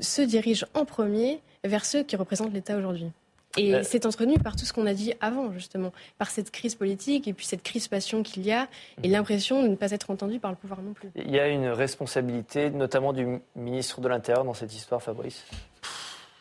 [0.00, 3.10] se dirige en premier vers ceux qui représentent l'État aujourd'hui.
[3.56, 6.76] Et euh, c'est entretenu par tout ce qu'on a dit avant, justement, par cette crise
[6.76, 8.68] politique et puis cette crispation qu'il y a
[9.02, 9.12] et mhm.
[9.12, 11.10] l'impression de ne pas être entendu par le pouvoir non plus.
[11.16, 15.44] Il y a une responsabilité, notamment du ministre de l'Intérieur, dans cette histoire, Fabrice?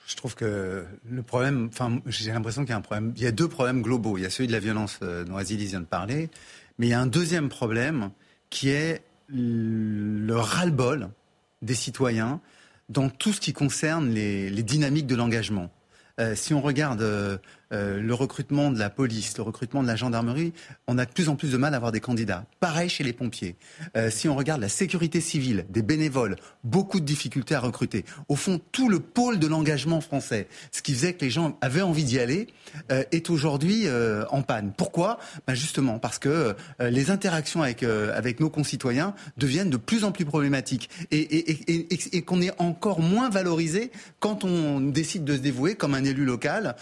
[0.05, 3.13] Je trouve que le problème, enfin, j'ai l'impression qu'il y a un problème.
[3.15, 4.17] Il y a deux problèmes globaux.
[4.17, 6.29] Il y a celui de la violence euh, dont Azilis vient de parler,
[6.77, 8.11] mais il y a un deuxième problème
[8.49, 11.09] qui est le ras-le-bol
[11.61, 12.41] des citoyens
[12.89, 15.69] dans tout ce qui concerne les, les dynamiques de l'engagement.
[16.19, 17.39] Euh, si on regarde
[17.71, 20.53] euh, le recrutement de la police, le recrutement de la gendarmerie,
[20.87, 22.45] on a de plus en plus de mal à avoir des candidats.
[22.59, 23.55] Pareil chez les pompiers.
[23.95, 28.05] Euh, si on regarde la sécurité civile, des bénévoles, beaucoup de difficultés à recruter.
[28.27, 31.81] Au fond, tout le pôle de l'engagement français, ce qui faisait que les gens avaient
[31.81, 32.47] envie d'y aller,
[32.91, 33.87] euh, est aujourd'hui
[34.31, 34.73] en panne.
[34.75, 35.19] Pourquoi?
[35.47, 40.25] Ben Justement parce que les interactions avec, avec nos concitoyens deviennent de plus en plus
[40.25, 45.93] problématiques et, et qu'on est encore moins valorisé quand on décide de se dévouer comme
[45.93, 46.75] un élu local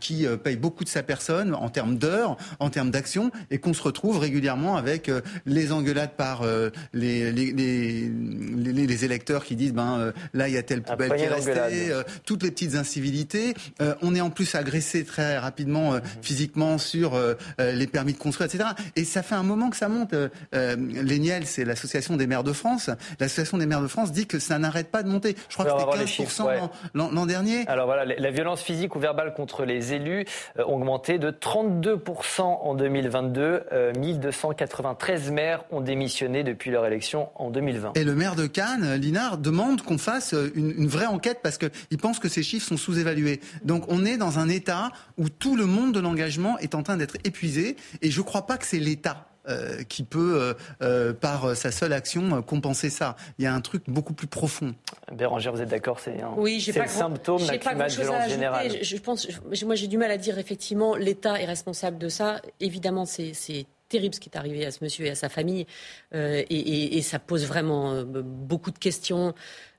[0.00, 3.74] qui euh, paye beaucoup de sa personne en termes d'heures, en termes d'actions, et qu'on
[3.74, 9.72] se retrouve régulièrement avec euh, les engueulades par euh, les, les, les, électeurs qui disent
[9.72, 11.90] ben là il y a telle poubelle qui est restée,
[12.26, 13.54] toutes les petites incivilités.
[14.02, 16.02] on est en plus agressé très rapidement mhm.
[16.20, 17.18] physiquement sur
[17.58, 18.70] les permis de construire, etc.
[18.96, 20.14] Et ça fait un moment que ça monte.
[20.52, 22.90] L'ENIEL, c'est l'association des maires de France.
[23.20, 25.34] L'association des maires de France dit que ça n'arrête pas de monter.
[25.48, 27.66] Je crois que c'était 15% l'an dernier.
[27.68, 32.42] Alors voilà, la violence physique ou verbale contre les élus euh, ont augmenté de 32%
[32.42, 33.64] en 2022.
[33.96, 37.92] 1293 euh, maires ont démissionné depuis leur élection en 2020.
[37.94, 41.98] Et le maire de Cannes, Linard, demande qu'on fasse euh, une, vraie enquête parce qu'il
[41.98, 43.40] pense que ces chiffres sont sous-évalués.
[43.64, 46.96] Donc on est dans un état où tout le monde de l'engagement est en train
[46.96, 51.14] d'être épuisé et je ne crois pas que c'est l'État euh, qui peut, euh, euh,
[51.14, 53.16] par sa seule action, compenser ça.
[53.38, 54.74] Il y a un truc beaucoup plus profond.
[55.12, 58.70] Bérangère, vous êtes d'accord C'est un oui, le symptôme d'un climat de violence générale.
[58.82, 59.26] Je, pense,
[59.64, 62.42] moi, j'ai du mal à dire effectivement l'État est responsable de ça.
[62.60, 63.32] Évidemment, c'est
[63.88, 65.66] terrible ce qui est arrivé à ce monsieur et à sa famille.
[66.12, 69.34] et, ça pose vraiment beaucoup de questions.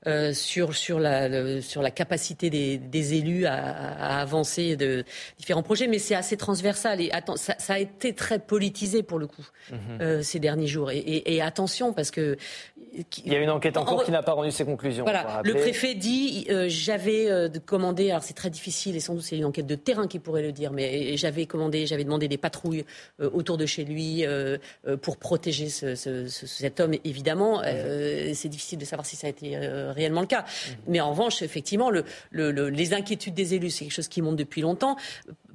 [0.08, 5.04] Euh, sur, sur, la, sur la capacité des, des élus à, à, avancer de
[5.38, 7.00] différents projets, mais c'est assez transversal.
[7.00, 9.78] Et attends, ça, ça, a été très politisé pour le coup mhm.
[10.00, 10.90] euh, ces derniers jours.
[10.90, 12.36] Et, et, et, attention, parce que.
[13.24, 15.04] Il y a une enquête en cours qui n'a pas rendu ses conclusions.
[15.04, 17.28] Voilà, le préfet dit euh, j'avais
[17.64, 20.42] commandé, alors c'est très difficile et sans doute c'est une enquête de terrain qui pourrait
[20.42, 22.84] le dire, mais j'avais commandé, j'avais demandé des patrouilles
[23.18, 24.26] autour de chez lui
[25.00, 26.94] pour protéger ce, ce, cet homme.
[27.04, 28.34] Évidemment, mhm.
[28.34, 29.56] c'est difficile de savoir si ça a été
[29.92, 30.44] réellement le cas.
[30.86, 32.04] Mais en revanche, effectivement, le,
[32.68, 34.96] les inquiétudes des élus, c'est quelque chose qui monte depuis longtemps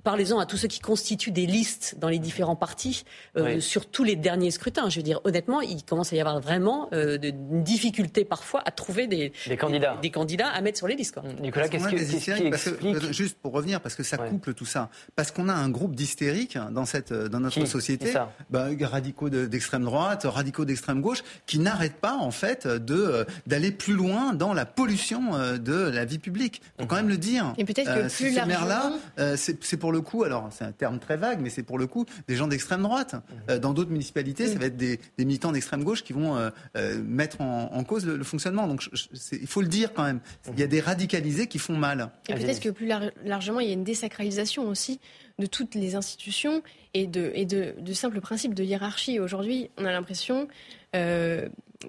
[0.04, 3.04] parlez-en à tous ceux qui constituent des listes dans les différents partis
[3.36, 4.90] euh, sur tous les derniers scrutins.
[4.90, 8.62] Je veux dire, honnêtement, il commence à y avoir vraiment euh, de, une difficulté parfois
[8.66, 9.98] à trouver des, candidats.
[10.02, 11.20] Des, candidats à mettre sur les listes.
[11.42, 15.50] Nicolas, qu'est-ce qui, explique Juste pour revenir, parce que ça couple tout ça, parce qu'on
[15.50, 18.14] a un groupe d'hystériques dans, cette, dans notre société,
[18.50, 23.94] bah, radicaux d'extrême droite, radicaux d'extrême gauche, qui n'arrêtent pas en fait de d'aller plus
[23.94, 26.62] loin dans la pollution euh, de la vie publique.
[26.80, 27.54] Faut quand même le dire.
[27.58, 28.66] Et peut-être que plus largement...
[29.18, 31.80] là, c'est pour le le coup, alors c'est un terme très vague, mais c'est pour
[31.80, 33.14] le coup des gens d'extrême droite.
[33.14, 33.22] Mhm.
[33.50, 37.02] Euh, dans d'autres municipalités, ça va être des, militants d'extrême gauche qui vont euh, euh,
[37.04, 38.68] mettre en, cause le, fonctionnement.
[38.68, 38.88] Donc
[39.32, 40.20] il faut le dire quand même.
[40.54, 42.12] Il y a des radicalisés qui font mal.
[42.30, 42.90] Et peut-être que plus
[43.26, 45.00] largement, il y a une désacralisation aussi
[45.40, 49.20] de toutes les institutions et de, et de, de simples principes de hiérarchie.
[49.20, 50.48] Aujourd'hui, on a l'impression,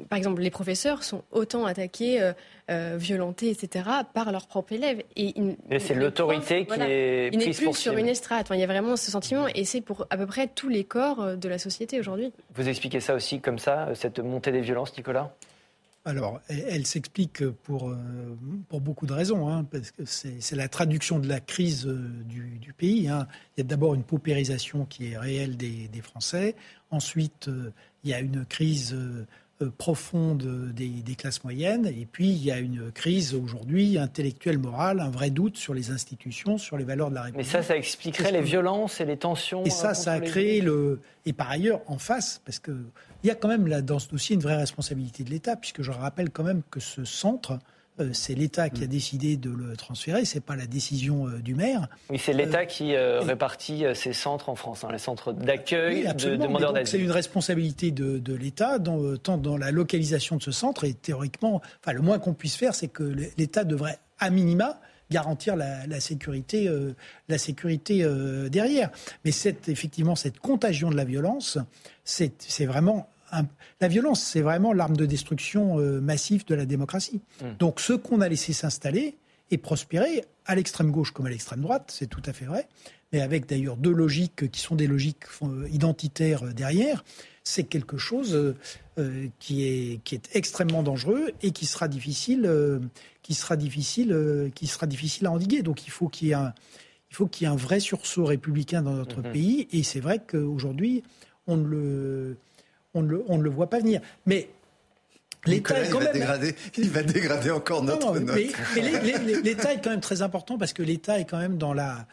[0.08, 2.32] par exemple, les professeurs sont autant attaqués
[2.70, 5.02] euh, violentés, etc., par leurs propres élèves.
[5.16, 5.34] Et,
[5.78, 8.46] c'est l'autorité qui est il n'est plus sur une estrade.
[8.50, 11.20] il y a vraiment ce sentiment, et c'est pour à peu près tous les corps
[11.20, 12.32] euh, de la société aujourd'hui.
[12.54, 15.34] Vous expliquez ça aussi comme ça, euh, cette montée des violences, Nicolas?
[16.04, 17.94] Alors, elle, s'explique pour,
[18.70, 23.08] pour beaucoup de raisons, hein, parce que c'est la traduction de la crise du, pays.
[23.08, 23.26] Hein.
[23.56, 26.54] Il y a d'abord une paupérisation qui est réelle des, des Français.
[26.90, 27.50] Ensuite,
[28.04, 29.26] il y a une crise euh,
[29.76, 31.86] profonde des, classes moyennes.
[31.86, 35.90] Et puis, il y a une crise aujourd'hui intellectuelle, morale, un vrai doute sur les
[35.90, 37.46] institutions, sur les valeurs de la République.
[37.46, 39.64] Mais ça, ça expliquerait les violences et les tensions.
[39.64, 41.00] Et ça, ça a créé le.
[41.26, 42.74] Et par ailleurs, en face, parce qu'il
[43.24, 45.90] y a quand même là, dans ce dossier une vraie responsabilité de l'État, puisque je
[45.90, 47.58] rappelle quand même que ce centre
[48.00, 48.90] euh, c'est l'État qui a mm.
[48.90, 51.88] décidé de le transférer, c'est pas la décision euh, du maire.
[52.10, 56.36] Oui, c'est l'État euh, qui répartit ces centres en France, hein, les centres d'accueil de
[56.36, 56.88] demandeurs d'asile.
[57.00, 58.78] C'est une responsabilité de, l'État,
[59.22, 62.74] tant dans la localisation de ce centre et théoriquement, enfin, le moins qu'on puisse faire,
[62.74, 63.02] c'est que
[63.36, 64.80] l'État devrait, à minima,
[65.10, 66.70] garantir la, sécurité,
[67.28, 68.06] la sécurité
[68.50, 68.90] derrière.
[69.24, 71.58] Mais cette, effectivement, cette contagion de la violence,
[72.04, 73.08] c'est vraiment
[73.80, 77.20] la violence, c'est vraiment l'arme de destruction euh, massive de la démocratie.
[77.40, 77.56] Hmm.
[77.58, 79.16] Donc ce qu'on a laissé s'installer
[79.50, 82.68] et prospérer, à l'extrême gauche comme à l'extrême droite, c'est tout à fait vrai,
[83.12, 87.04] mais avec d'ailleurs deux logiques qui sont des logiques euh, identitaires euh, derrière,
[87.44, 88.54] c'est quelque chose
[89.38, 92.46] qui, est, qui est extrêmement dangereux et qui sera difficile,
[93.22, 95.62] qui sera difficile, qui sera difficile à endiguer.
[95.62, 96.52] Donc il faut qu'il y ait un,
[97.10, 99.32] il faut qu'il y ait un vrai sursaut républicain dans notre hmm.
[99.32, 99.68] pays.
[99.72, 101.02] Et c'est vrai qu'aujourd'hui,
[101.46, 102.36] on ne le,
[102.94, 104.00] on ne, le, voit pas venir.
[104.26, 104.48] Mais
[105.46, 108.36] L'État il, va dégrader, il va dégrader encore notre note.
[109.44, 112.06] l'État est quand même très important parce que l'État est quand même dans la,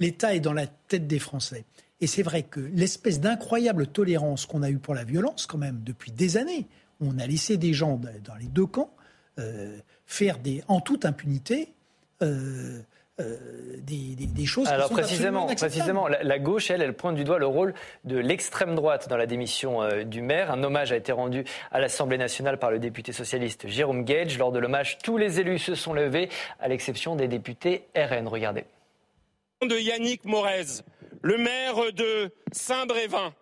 [0.00, 1.64] l'État est dans la tête des Français.
[2.00, 5.80] Et c'est vrai que l'espèce d'incroyable tolérance qu'on a eue pour la violence, quand même,
[5.84, 6.66] depuis des années,
[7.00, 8.90] où on a laissé des gens dans les deux camps
[9.38, 9.76] euh,
[10.06, 11.72] faire des, en toute impunité.
[12.22, 12.80] Euh,
[13.20, 13.36] euh,
[13.78, 17.46] des, choses Alors qui sont précisément, précisément la, gauche, elle, elle pointe du doigt le
[17.46, 17.74] rôle
[18.04, 20.50] de l'extrême droite dans la démission du maire.
[20.50, 24.38] Un hommage a été rendu à l'Assemblée nationale par le député socialiste Jérôme Gage.
[24.38, 26.28] Lors de l'hommage, tous les élus se sont levés,
[26.60, 28.28] à l'exception des députés RN.
[28.28, 28.64] Regardez.
[29.62, 30.82] De Yannick Morez,
[31.22, 33.32] le maire de Saint-Brévin,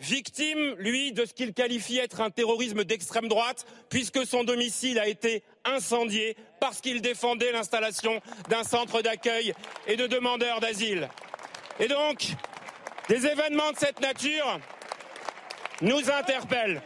[0.00, 5.08] victime, lui, de ce qu'il qualifie être un terrorisme d'extrême droite, puisque son domicile a
[5.08, 9.54] été incendié parce qu'il défendait l'installation d'un centre d'accueil
[9.86, 11.08] et de demandeurs d'asile.
[11.80, 12.28] Et donc,
[13.08, 14.60] des événements de cette nature
[15.80, 16.82] nous interpellent.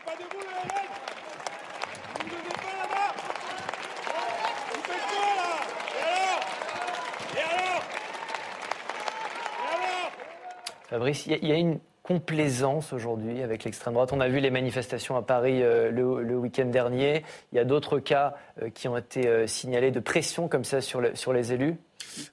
[10.92, 14.12] Fabrice, il y, a une complaisance aujourd'hui avec l'extrême droite.
[14.12, 17.22] On a vu les manifestations à Paris euh, le, week-end dernier.
[17.52, 20.80] Il y a d'autres cas euh, qui ont été euh, signalés de pression comme ça
[20.80, 21.76] sur, sur les élus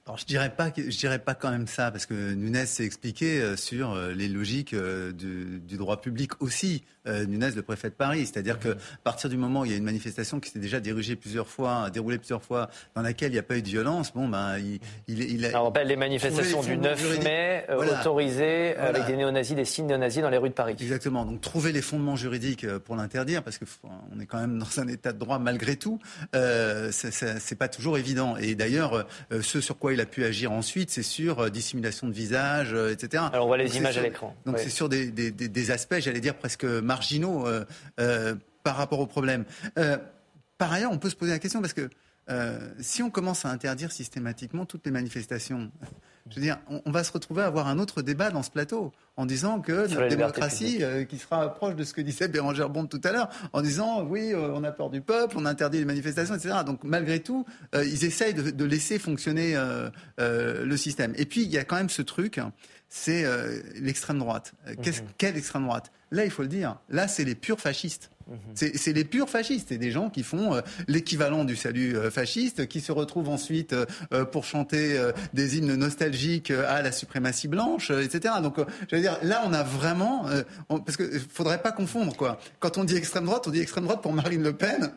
[0.06, 3.56] alors je dirais pas je dirais pas quand même ça parce que Nunes s'est expliqué
[3.56, 6.82] sur les logiques du, droit public aussi.
[7.06, 9.76] Nunes, le préfet de Paris, c'est-à-dire que à partir du moment où il y a
[9.76, 13.38] une manifestation qui s'est déjà dirigée plusieurs fois, déroulée plusieurs fois, dans laquelle il n'y
[13.38, 15.60] a pas eu de violence, bon ben il, il, a.
[15.60, 20.30] on rappelle les manifestations du 9 mai autorisées avec des néo-nazis, des signes néo-nazis dans
[20.30, 20.76] les rues de Paris.
[20.78, 21.24] Exactement.
[21.24, 23.64] Donc trouver les fondements juridiques pour l'interdire parce que
[24.14, 25.98] on est quand même dans un état de droit malgré tout,
[26.34, 28.36] euh, c'est pas toujours évident.
[28.36, 29.06] Et d'ailleurs,
[29.40, 32.92] ce sur quoi il a pu agir ensuite, c'est sur euh, dissimulation de visage, euh,
[32.92, 33.24] etc.
[33.32, 34.34] Alors on voit les images à l'écran.
[34.46, 39.44] Donc c'est sur des, aspects, j'allais dire, presque marginaux euh, par rapport au problème.
[40.58, 41.88] par ailleurs, on peut se poser la question parce que
[42.80, 45.70] si on commence à interdire systématiquement toutes les manifestations,
[46.30, 48.92] je veux dire, on, va se retrouver à avoir un autre débat dans ce plateau
[49.16, 52.86] en disant que notre démocratie, euh, qui sera proche de ce que disait Bérangère Bond
[52.86, 55.84] tout à l'heure, en disant oui, euh, on a peur du peuple, on interdit les
[55.84, 56.58] manifestations, etc.
[56.64, 59.56] Donc malgré tout, euh, ils essayent de, laisser fonctionner
[60.18, 61.12] le système.
[61.16, 62.40] Et puis il y a quand même ce truc,
[62.88, 63.24] c'est
[63.80, 64.52] l'extrême droite.
[64.68, 64.92] Mhm.
[65.18, 65.90] Quelle extrême droite?
[66.12, 68.10] Là, il faut le dire, là, c'est les purs fascistes.
[68.30, 68.70] Mhm.
[68.76, 69.66] C'est les purs fascistes.
[69.70, 73.72] C'est des gens qui font euh, l'équivalent du salut euh, fasciste, qui se retrouvent ensuite
[73.72, 74.98] euh, pour chanter
[75.34, 78.34] des hymnes nostalgiques à la suprématie blanche, etc.
[78.42, 78.56] Donc,
[78.90, 80.26] je veux dire, là, on a vraiment,
[80.68, 82.38] parce que faudrait pas confondre quoi.
[82.58, 84.92] Quand on dit extrême droite, on dit extrême droite pour Marine Le Pen,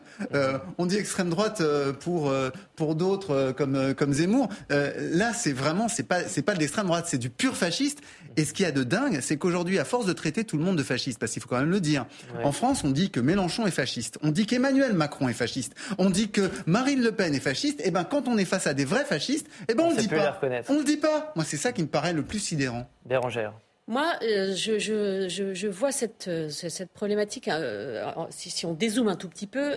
[0.78, 1.62] on dit extrême droite
[2.00, 2.32] pour
[2.76, 4.48] pour d'autres comme comme Zemmour.
[4.70, 8.00] là, c'est vraiment, c'est pas c'est pas de l'extrême droite, c'est du pur fasciste.
[8.36, 10.64] Et ce qu'il y a de dingue, c'est qu'aujourd'hui, à force de traiter tout le
[10.64, 12.06] monde de fasciste, parce qu'il faut quand même le dire,
[12.42, 16.10] en France, on dit que Mélenchon est fasciste, on dit qu'Emmanuel Macron est fasciste, on
[16.10, 17.80] dit que Marine Le Pen est fasciste.
[17.80, 19.96] Et eh ben, quand on est face à des vrais fascistes, eh ben, on, ne
[19.96, 20.40] le dit pas.
[20.68, 21.32] On le dit pas.
[21.34, 22.88] Moi, c'est ça qui me paraît le plus sidérant.
[23.04, 23.54] Bérangère.
[23.86, 29.08] Moi, euh, je, je, je, vois cette, euh, cette problématique, euh, si, si, on dézoome
[29.08, 29.76] un tout petit peu,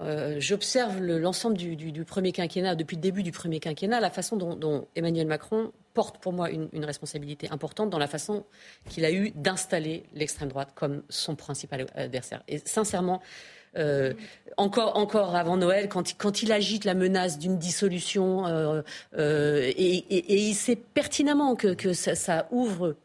[0.00, 4.86] euh, j'observe l'ensemble du, premier quinquennat, depuis le début du premier quinquennat, la façon dont,
[4.96, 8.44] Emmanuel Macron porte pour moi une, responsabilité importante dans la façon
[8.88, 12.42] qu'il a eu d'installer l'extrême droite comme son principal adversaire.
[12.48, 13.20] Et sincèrement,
[13.76, 14.14] euh,
[14.56, 18.82] encore, encore avant Noël, quand, il agite la menace d'une dissolution, euh,
[19.76, 22.96] et, il sait pertinemment que, ça, ouvre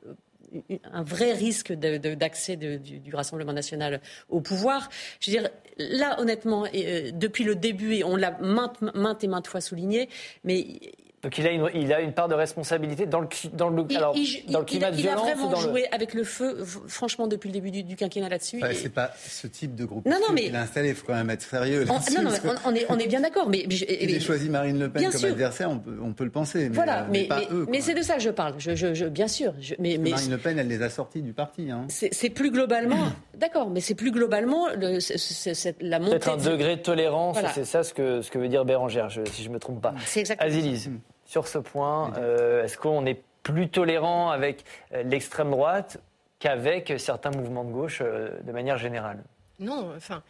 [0.94, 4.90] un vrai risque d'accès du, Rassemblement national au pouvoir.
[5.20, 9.48] Je veux dire, là, honnêtement, euh, depuis le début, et on l'a maintes et maintes
[9.48, 10.10] fois souligné,
[10.44, 10.66] mais
[11.26, 14.14] donc il a, une, il a une part de responsabilité dans le, dans le, alors,
[14.48, 15.24] dans le climat de violence.
[15.26, 18.60] Il a vraiment joué avec le feu, franchement, depuis le début du, quinquennat là-dessus.
[18.62, 20.44] Ce C'est pas ce type de groupe non, non, mais...
[20.44, 21.84] qu'il a installé, il faut quand même être sérieux.
[21.86, 22.30] non, non,
[22.66, 23.50] on, est, on est bien d'accord.
[23.50, 26.70] Mais, il a choisi Marine Le Pen comme adversaire, on peut, on peut, le penser.
[26.70, 27.28] Mais, voilà, mais,
[27.70, 28.54] mais, c'est de ça que je parle.
[28.60, 29.56] Je, je, bien sûr.
[29.80, 31.72] mais, Marine Le Pen, elle les a sortis du parti.
[31.72, 31.88] Hein.
[31.90, 33.08] C'est plus globalement.
[33.36, 35.00] D'accord, mais c'est plus globalement le,
[35.82, 36.12] la montée.
[36.12, 39.42] Peut-être un degré de tolérance, c'est ça ce que, ce que veut dire Bérangère, si
[39.42, 39.96] je ne me trompe pas.
[40.06, 40.48] C'est exactement.
[40.48, 40.92] Azilise
[41.26, 44.64] sur ce point euh, Est-ce qu'on est plus tolérant avec
[44.94, 46.00] euh, l'extrême droite
[46.40, 49.24] qu'avec certains mouvements de gauche euh, de manière générale?
[49.60, 50.24] Non, enfin.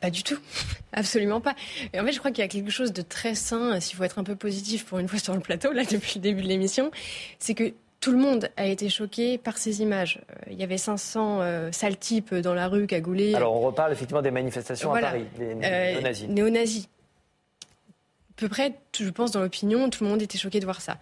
[0.00, 0.38] Pas, du tout,
[0.92, 1.56] absolument pas.
[1.92, 4.04] Et en fait, je crois qu'il y a quelque chose de très sain, s'il faut
[4.04, 6.46] être un peu positif pour une fois sur le plateau, là, depuis le début de
[6.46, 6.92] l'émission,
[7.40, 10.20] c'est que tout le monde a été choqué par ces images.
[10.48, 13.34] Il y avait 500 sales types dans la rue cagoulés.
[13.34, 16.28] Alors, on reparle effectivement des manifestations à Paris, des néo-nazis.
[16.28, 16.88] néo-nazis
[18.36, 20.98] peu près, je pense, dans l'opinion, tout le monde était choqué de voir ça.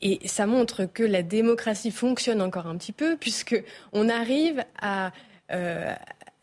[0.00, 5.12] Et ça montre que la démocratie fonctionne encore un petit peu, puisque on arrive à,
[5.52, 5.94] euh,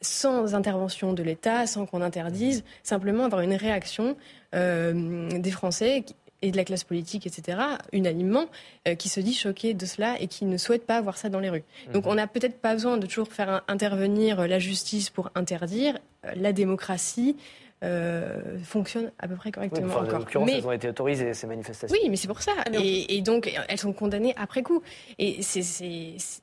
[0.02, 4.16] sans intervention de l'État, sans qu'on interdise, simplement avoir une réaction
[4.54, 6.04] des Français
[6.42, 7.60] et de la classe politique, etc.,
[7.94, 8.46] unanimement,
[8.88, 11.40] euh, qui se dit choqué de cela et qui ne souhaite pas voir ça dans
[11.40, 11.64] les rues.
[11.94, 12.12] Donc mhm.
[12.12, 15.98] on n'a peut-être pas besoin de toujours faire intervenir la justice pour interdire.
[16.26, 17.36] Euh, la démocratie
[17.84, 21.98] euh, fonctionne à peu près correctement En l'occurrence, elles ont été autorisées, ces manifestations.
[22.00, 22.52] Oui, mais c'est pour ça.
[22.58, 24.82] Ah, et, donc, elles sont condamnées après coup.
[25.18, 25.62] Et c'est,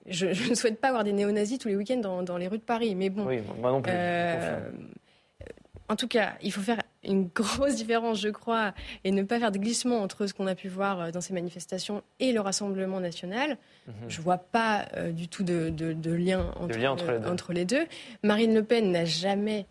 [0.07, 2.63] je, ne souhaite pas avoir des néo-nazis tous les week-ends dans, dans, les rues de
[2.63, 2.95] Paris.
[2.95, 3.27] Mais bon.
[3.27, 3.93] Oui, moi non plus.
[5.89, 8.75] en tout cas, il faut faire une grosse différence, je crois,
[9.05, 11.35] et ne pas faire de glissement entre ce qu'on a pu voir euh, dans ces
[11.35, 13.59] manifestations et le Rassemblement national.
[13.87, 13.95] Mhm.
[14.09, 15.73] Je ne vois pas euh, du tout de,
[16.13, 17.87] lien, entre, les deux.
[18.23, 19.67] Marine Le Pen n'a jamais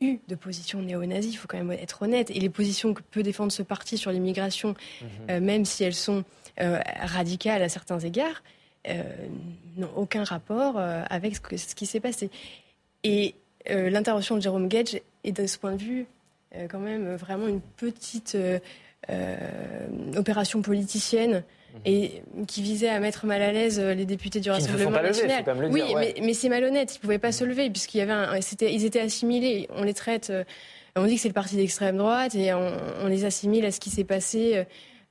[0.00, 2.30] eu de position néo-nazie, il faut quand même être honnête.
[2.30, 5.08] Et les positions que peut défendre ce parti sur l'immigration, mhm.
[5.30, 6.24] euh, même si elles sont
[6.56, 8.44] radicales à certains égards,
[9.76, 12.30] n'ont aucun rapport avec ce, ce qui s'est passé.
[13.02, 13.34] Et
[13.68, 16.06] l'intervention de Jérôme Gage est de ce point de vue
[16.56, 18.58] euh, quand même euh, vraiment une petite euh,
[20.16, 21.42] opération politicienne.
[21.84, 25.44] Et qui visait à mettre mal à l'aise les députés du Rassemblement national.
[25.70, 25.82] oui,
[26.22, 26.94] mais, c'est malhonnête.
[26.96, 29.68] Ils pouvaient pas se lever puisqu'il y avait, un, ils étaient assimilés.
[29.70, 30.32] On les traite,
[30.96, 33.90] on dit que c'est le parti d'extrême droite et on, les assimile à ce qui
[33.90, 34.64] s'est passé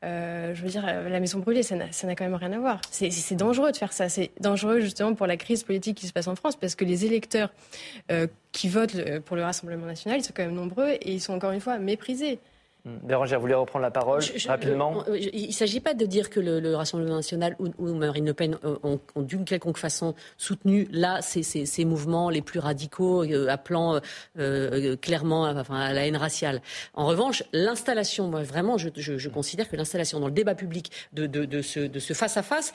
[0.04, 2.82] euh, je veux dire, la maison brûlée, ça n'a quand même rien à voir.
[2.92, 4.10] C'est dangereux de faire ça.
[4.10, 7.06] C'est dangereux justement pour la crise politique qui se passe en France parce que les
[7.06, 7.54] électeurs
[8.12, 11.34] euh, qui votent pour le Rassemblement national, ils sont quand même nombreux et ils sont
[11.34, 12.40] encore une fois méprisés.
[12.86, 16.76] Bérangère, vous voulez reprendre la parole rapidement Il ne s'agit pas de dire que le,
[16.76, 22.42] Rassemblement national ou, Marine Le Pen ont, d'une quelconque façon soutenu là ces, mouvements les
[22.42, 24.00] plus radicaux, euh, appelant euh,
[24.38, 26.62] euh, clairement à la haine raciale.
[26.94, 31.62] En revanche, l'installation, moi vraiment, je, considère que l'installation dans le débat public de, de
[31.62, 32.74] ce face-à-face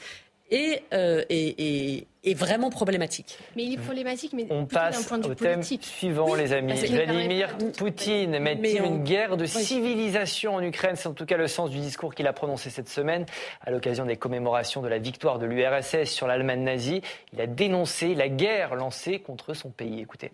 [0.50, 3.38] euh, est, est, vraiment problématique.
[3.54, 6.72] Mais il est problématique, mais on passe point de vue au thème suivant, les amis.
[6.72, 10.96] Vladimir Poutine met-il une guerre de civilisation en Ukraine?
[10.96, 13.26] C'est en tout cas le sens du discours qu'il a prononcé cette semaine
[13.60, 17.02] à l'occasion des commémorations de la victoire de l'URSS sur l'Allemagne nazie.
[17.34, 20.00] Il a dénoncé la guerre lancée contre son pays.
[20.00, 20.32] Écoutez.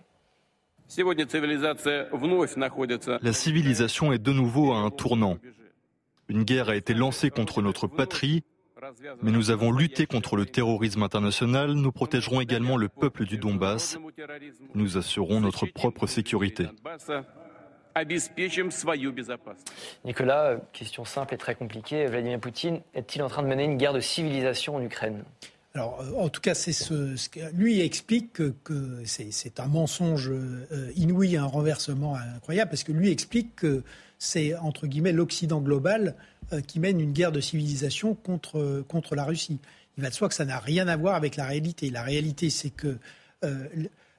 [3.22, 5.38] La civilisation est de nouveau à un tournant.
[6.28, 8.44] Une guerre a été lancée contre notre patrie
[9.22, 13.98] mais nous avons lutté contre le terrorisme international, nous protégerons également le peuple du Donbass,
[14.74, 16.66] nous assurons notre propre sécurité.
[20.04, 22.06] Nicolas, question simple et très compliquée.
[22.06, 25.24] Vladimir Poutine est-il en train de mener une guerre de civilisation en Ukraine?
[25.76, 27.16] Alors, euh, en tout cas, c'est ce,
[27.52, 28.54] lui explique que,
[29.04, 33.82] c'est un mensonge euh, inouï, un renversement incroyable, parce que lui explique que
[34.18, 36.20] c'est entre guillemets l'Occident global euh,
[36.66, 39.58] qui mène une guerre de civilisation contre, contre la Russie.
[39.96, 41.90] Il va de soi que ça n'a rien à voir avec la réalité.
[41.90, 42.98] La réalité, c'est que
[43.44, 43.68] euh,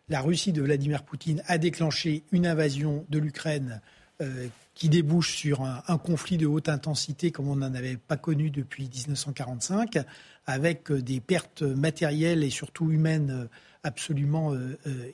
[0.08, 3.82] la Russie de Vladimir Poutine a déclenché une invasion de l'Ukraine
[4.22, 8.50] euh, qui débouche sur un, conflit de haute intensité comme on n'en avait pas connu
[8.50, 10.00] depuis 1945,
[10.46, 13.48] avec des pertes matérielles et surtout humaines
[13.84, 14.54] absolument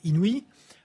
[0.02, 0.44] inouïes.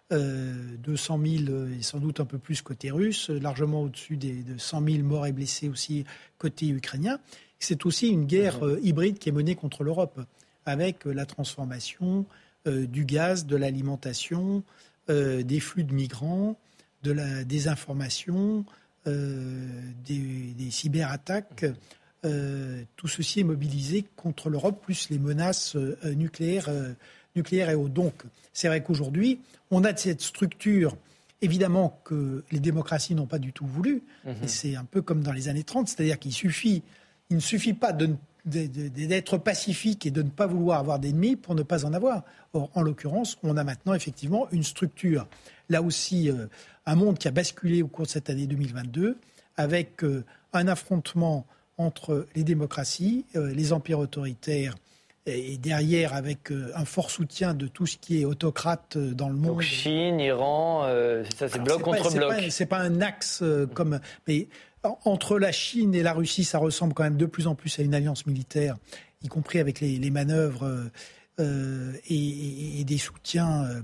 [0.09, 4.57] 200 euh, 000 et sans doute un peu plus côté russe, largement au-dessus des, de
[4.57, 6.05] 100 000 morts et blessés aussi
[6.37, 7.19] côté ukrainien.
[7.59, 10.21] C'est aussi une guerre euh, hybride qui est menée contre l'Europe,
[10.65, 12.25] avec euh, la transformation
[12.65, 14.61] du gaz, de l'alimentation,
[15.07, 16.59] des flux de migrants,
[17.01, 18.65] de la désinformation,
[19.05, 21.63] des, des, cyberattaques.
[22.23, 26.69] tout ceci est mobilisé contre l'Europe, plus les menaces nucléaires
[27.37, 27.87] nucléaire et eau.
[27.87, 28.23] Donc,
[28.53, 29.39] c'est vrai qu'aujourd'hui,
[29.71, 30.97] on a cette structure,
[31.41, 34.03] évidemment, que les démocraties n'ont pas du tout voulu.
[34.25, 34.35] Mhm.
[34.43, 36.83] Et c'est un peu comme dans les années 30, c'est-à-dire qu'il suffit,
[37.29, 37.93] il ne suffit pas
[38.45, 42.23] d'être pacifique et de ne pas vouloir avoir d'ennemis pour ne pas en avoir.
[42.53, 45.27] Or, en l'occurrence, on a maintenant effectivement une structure,
[45.69, 46.47] là aussi, euh,
[46.85, 49.17] un monde qui a basculé au cours de cette année 2022,
[49.57, 50.23] avec euh,
[50.53, 51.45] un affrontement
[51.77, 54.75] entre les démocraties, euh, les empires autoritaires
[55.27, 59.29] et derrière avec euh, un fort soutien de tout ce qui est autocrate euh, dans
[59.29, 59.57] le monde.
[59.57, 62.33] Donc Chine, Iran, euh, ça c'est bloc contre bloc.
[62.49, 64.47] C'est pas, pas un axe comme, mais
[65.03, 67.83] entre la Chine et la Russie, ça ressemble quand même de plus en plus à
[67.83, 68.77] une alliance militaire,
[69.21, 70.89] y compris avec les, les manœuvres
[71.39, 73.81] et, et, des soutiens euh,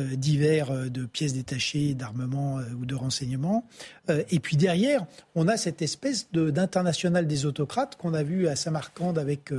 [0.00, 3.66] divers euh, de pièces détachées, d'armement euh, ou de renseignements.
[4.08, 9.18] et puis derrière, on a cette espèce d'international des autocrates qu'on a vu à Samarcande
[9.18, 9.50] avec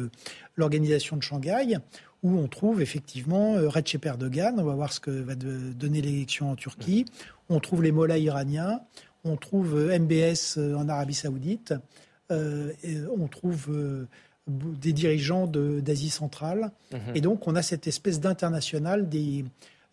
[0.55, 1.77] l'organisation de Shanghai,
[2.23, 6.55] où on trouve effectivement Recep Erdogan, on va voir ce que va donner l'élection en
[6.55, 7.05] Turquie,
[7.49, 8.81] on trouve les mollahs iraniens,
[9.23, 11.73] on trouve MBS en Arabie saoudite,
[12.29, 14.07] on trouve
[14.47, 16.99] des dirigeants d'Asie centrale, mhm.
[17.15, 19.45] et donc on a cette espèce d'international des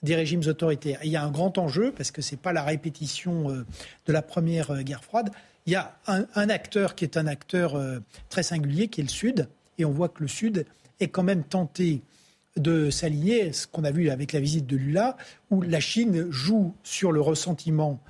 [0.03, 0.98] des régimes autoritaires.
[1.05, 3.64] il y a un grand enjeu, parce que ce n'est pas la répétition euh,
[4.07, 5.30] de la première euh, guerre froide.
[5.66, 9.09] Il y a un, acteur qui est un acteur euh, très singulier, qui est le
[9.09, 9.48] Sud.
[9.78, 10.66] Et on voit que le Sud
[10.98, 12.03] est quand même tenté
[12.57, 15.16] de s'aligner, ce qu'on a vu avec la visite de Lula,
[15.50, 18.00] où la Chine joue sur le ressentiment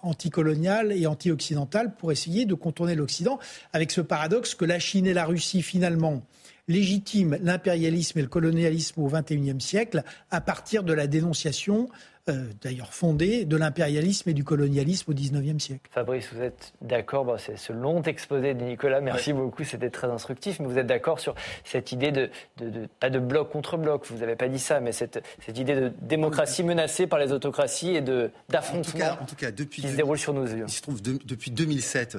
[0.00, 3.38] anticolonial et anti-occidental pour essayer de contourner l'Occident,
[3.74, 6.22] avec ce paradoxe que la Chine et la Russie, finalement,
[6.68, 11.88] légitime l'impérialisme et le colonialisme au XXIe siècle à partir de la dénonciation
[12.28, 15.88] euh, d'ailleurs fondée de l'impérialisme et du colonialisme au XIXe siècle.
[15.92, 19.00] Fabrice, vous êtes d'accord C'est ce long exposé de Nicolas.
[19.00, 20.58] Merci beaucoup, c'était très instructif.
[20.58, 22.30] Mais vous êtes d'accord sur cette idée de,
[22.98, 24.06] pas de bloc contre bloc.
[24.06, 25.22] Vous n'avez pas dit ça, mais cette,
[25.54, 28.02] idée de démocratie menacée par les autocraties et
[28.48, 30.64] d'affrontement en, tout cas, depuis qui se déroule sur nos yeux.
[30.66, 32.16] Il se trouve depuis 2007,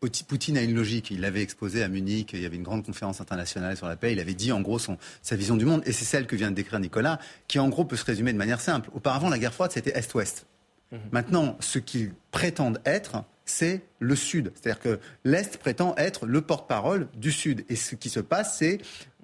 [0.00, 1.10] Poutine a une logique.
[1.10, 2.30] Il l'avait exposé à Munich.
[2.32, 4.12] Il y avait une grande conférence internationale sur la paix.
[4.12, 5.82] Il avait dit en gros son, sa vision du monde.
[5.86, 7.18] Et c'est celle que vient de décrire Nicolas,
[7.48, 8.90] qui en gros peut se résumer de manière simple.
[8.94, 10.46] Auparavant, la guerre froide, c'était Est-Ouest.
[10.92, 10.98] Mhm.
[11.12, 14.52] Maintenant, ce qu'ils prétendent être, c'est le Sud.
[14.54, 17.64] C'est-à-dire que l'Est prétend être le porte-parole du Sud.
[17.68, 18.78] Et ce qui se passe, c'est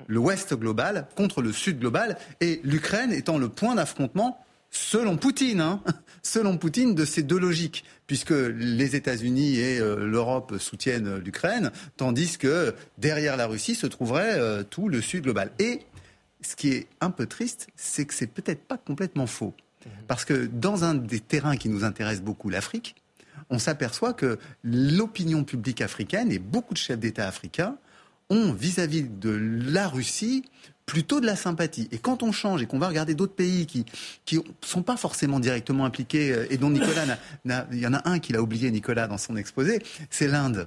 [0.09, 2.17] l'Ouest global contre le Sud global.
[2.41, 4.45] Et l'Ukraine étant le point d'affrontement
[4.75, 5.83] selon Poutine, hein,
[6.23, 11.71] selon Poutine, de ces deux logiques, puisque les États-Unis et euh, l'Europe soutiennent euh, l'Ukraine,
[11.97, 15.53] tandis que derrière la Russie se trouverait euh, tout le Sud global.
[15.59, 15.81] Et
[16.43, 19.55] ce qui est un peu triste, c'est que c'est peut-être pas complètement faux,
[19.87, 19.93] mhm.
[20.09, 22.97] parce que dans un des terrains qui nous intéresse beaucoup, l'Afrique,
[23.51, 27.77] on s'aperçoit que l'opinion publique africaine et beaucoup de chefs d'État africains
[28.31, 30.45] ont vis-à-vis de la Russie
[30.87, 31.89] plutôt de la sympathie.
[31.93, 33.85] Et quand on change et qu'on va regarder d'autres pays qui
[34.25, 37.17] qui sont pas forcément directement impliqués euh, et dont Nicolas,
[37.73, 40.67] il y en a un qu'il a oublié Nicolas dans son exposé, c'est l'Inde.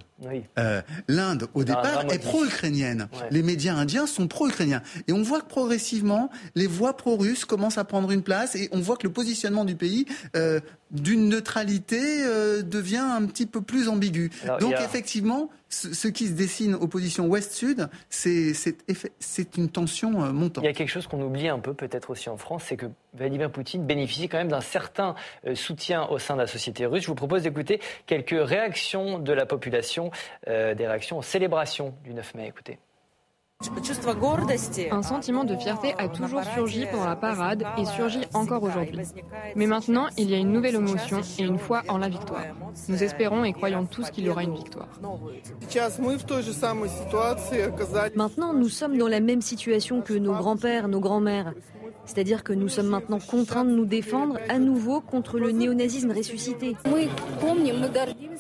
[0.58, 3.08] Euh, L'Inde au départ est pro-ukrainienne.
[3.30, 7.84] Les médias indiens sont pro-ukrainiens et on voit que progressivement les voix pro-russes commencent à
[7.84, 10.06] prendre une place et on voit que le positionnement du pays
[10.36, 10.60] euh,
[10.92, 14.32] d'une neutralité euh, devient un petit peu plus ambigu.
[14.60, 20.64] Donc effectivement, ce, qui se dessine opposition Ouest-Sud, c'est une tension euh, montante.
[20.64, 22.88] Il y a quelque chose qu'on oublie un peu peut-être aussi en France, c'est que
[23.14, 25.16] Vladimir Poutine bénéficie quand même d'un certain
[25.46, 27.04] euh, soutien au sein de la société russe.
[27.04, 30.12] Je vous propose d'écouter quelques réactions de la population,
[30.46, 32.48] des réactions aux célébrations du 9 mai.
[32.48, 32.80] Écoutez.
[34.92, 39.00] Un sentiment de fierté a toujours surgi pendant la parade et surgit encore aujourd'hui.
[39.56, 42.44] Mais maintenant, il y a une nouvelle émotion et une foi en la victoire.
[42.88, 44.90] Nous espérons et croyons tous qu'il y aura une victoire.
[48.16, 51.54] Maintenant, nous sommes dans la même situation que nos grands-pères, nos grands-mères.
[52.08, 56.76] C'est-à-dire que nous sommes maintenant contraints de nous défendre à nouveau contre le néonazisme ressuscité.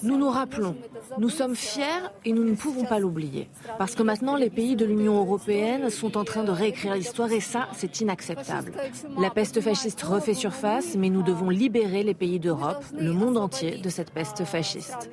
[0.03, 0.75] Nous nous rappelons,
[1.17, 1.83] nous sommes fiers
[2.25, 3.49] et nous ne pouvons pas l'oublier.
[3.77, 7.41] Parce que maintenant, les pays de l'Union européenne sont en train de réécrire l'histoire et
[7.41, 8.71] ça, c'est inacceptable.
[9.19, 13.77] La peste fasciste refait surface, mais nous devons libérer les pays d'Europe, le monde entier,
[13.77, 15.09] de cette peste fasciste.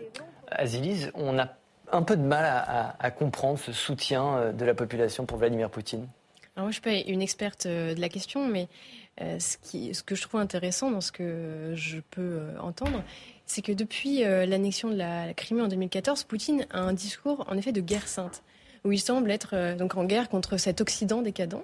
[0.51, 1.49] Azilise, on a
[1.91, 2.45] un peu de mal
[2.99, 6.09] à comprendre ce soutien euh, de la population pour Vladimir Poutine.
[6.57, 8.69] Alors moi, je suis pas une experte euh, de la question, mais
[9.21, 13.03] euh, ce que je trouve intéressant dans ce que je peux euh, entendre,
[13.47, 17.73] c'est que depuis l'annexion de la, Crimée en 2014, Poutine a un discours en effet
[17.73, 18.43] de guerre sainte,
[18.85, 21.63] où il semble être donc en guerre contre cet Occident décadent.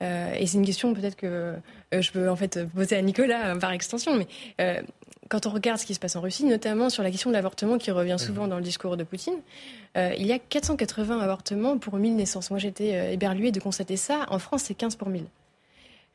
[0.00, 1.54] et c'est une question peut-être que
[1.92, 4.82] je peux en fait poser à Nicolas par extension, mais
[5.28, 7.78] quand on regarde ce qui se passe en Russie, notamment sur la question de l'avortement
[7.78, 8.50] qui revient souvent mhm.
[8.50, 9.40] dans le discours de Poutine,
[9.96, 12.50] euh, il y a 480 avortements pour 1000 naissances.
[12.50, 14.26] Moi, j'étais euh, éberluée de constater ça.
[14.28, 15.24] En France, c'est 15 pour 1000.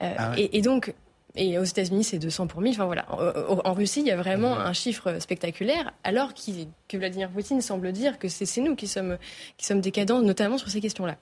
[0.01, 0.93] Euh, ah et, donc,
[1.35, 2.73] et aux États-Unis, c'est 200 pour 1000.
[2.73, 4.61] Enfin voilà, en, Russie, il y a vraiment mhm.
[4.61, 9.17] un chiffre spectaculaire, alors que Vladimir Poutine semble dire que c'est nous qui sommes,
[9.57, 11.17] qui sommes décadents, notamment sur ces questions-là.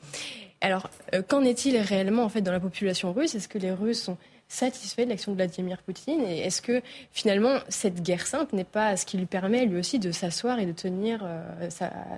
[0.62, 0.90] Alors,
[1.28, 3.34] qu'en est-il réellement en fait dans la population russe?
[3.34, 4.18] Est-ce que les Russes sont
[4.52, 6.82] satisfait de l'action de Vladimir Poutine Et est-ce que
[7.12, 10.66] finalement cette guerre sainte n'est pas ce qui lui permet lui aussi de s'asseoir et
[10.66, 11.70] de tenir euh,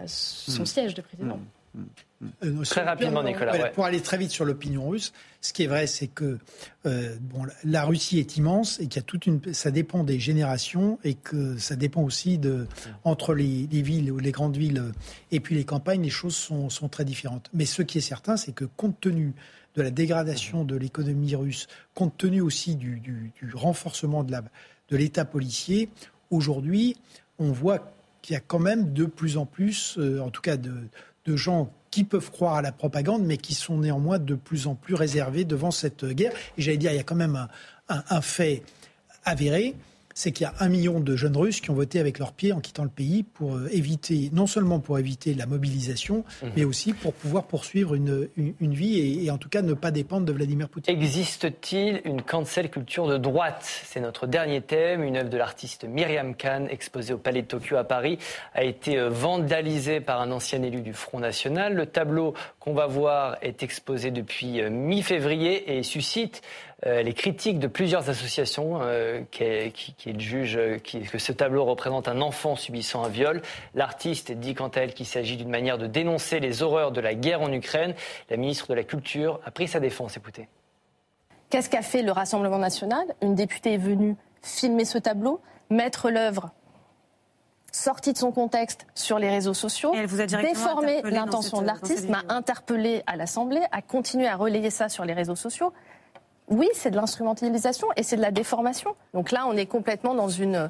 [0.08, 0.66] son hmm.
[0.66, 1.40] siège de président?
[1.76, 1.82] Hmm.
[2.22, 2.28] Hmm.
[2.44, 3.70] Euh, très rapidement, Nicolas.
[3.70, 5.12] Pour aller très vite sur l'opinion russe,
[5.42, 6.38] ce qui est vrai, c'est que
[6.86, 10.20] euh, bon, la Russie est immense et qu'il y a toute une, ça dépend des
[10.20, 12.68] générations et que ça dépend aussi de
[13.04, 14.84] entre les, les villes ou les grandes villes
[15.32, 17.50] et puis les campagnes, les choses sont, sont très différentes.
[17.54, 19.34] Mais ce qui est certain, c'est que compte tenu
[19.76, 25.90] de la dégradation de l'économie russe, compte tenu aussi du, renforcement de l'État policier,
[26.30, 26.96] aujourd'hui,
[27.40, 30.58] on voit qu'il y a quand même de plus en plus, euh, en tout cas,
[30.58, 30.90] de,
[31.36, 34.94] gens qui peuvent croire à la propagande, mais qui sont néanmoins de plus en plus
[34.94, 36.34] réservés devant cette guerre.
[36.58, 37.48] Et j'allais dire, il y a quand même
[37.88, 38.64] un, fait
[39.24, 39.76] avéré,
[40.14, 42.54] c'est qu'il y a un million de jeunes Russes qui ont voté avec leurs pieds
[42.54, 46.52] en quittant le pays pour euh, éviter, non seulement pour éviter la mobilisation, mhm.
[46.56, 50.26] mais aussi pour pouvoir poursuivre une, une, vie et, en tout cas ne pas dépendre
[50.26, 50.96] de Vladimir Poutine.
[50.96, 53.82] Existe-t-il une cancel culture de droite?
[53.86, 55.04] C'est notre dernier thème.
[55.04, 58.18] Une œuvre de l'artiste Myriam Khan, exposée au Palais de Tokyo à Paris,
[58.54, 61.74] a été euh, vandalisée par un ancien élu du Front National.
[61.74, 66.42] Le tableau qu'on va voir est exposé depuis euh, mi-février et suscite
[66.86, 72.56] les critiques de plusieurs associations euh, qui, qui, jugent que ce tableau représente un enfant
[72.56, 73.42] subissant un viol.
[73.74, 77.14] L'artiste dit quant à elle qu'il s'agit d'une manière de dénoncer les horreurs de la
[77.14, 77.94] guerre en Ukraine.
[78.30, 80.18] La ministre de la Culture a pris sa défense.
[80.18, 80.50] Écoutez.
[81.50, 83.06] Qu'est-ce qu'a fait le Rassemblement national?
[83.22, 86.52] Une députée est venue filmer ce tableau, mettre l'œuvre
[87.72, 93.16] sortie de son contexte sur les réseaux sociaux, déformer l'intention de l'artiste, m'a interpellé à
[93.16, 95.74] l'Assemblée, a continué à relayer ça sur les réseaux sociaux
[96.48, 98.96] oui, c'est de l'instrumentalisation et c'est de la déformation.
[99.14, 100.70] Donc là, on est complètement dans une,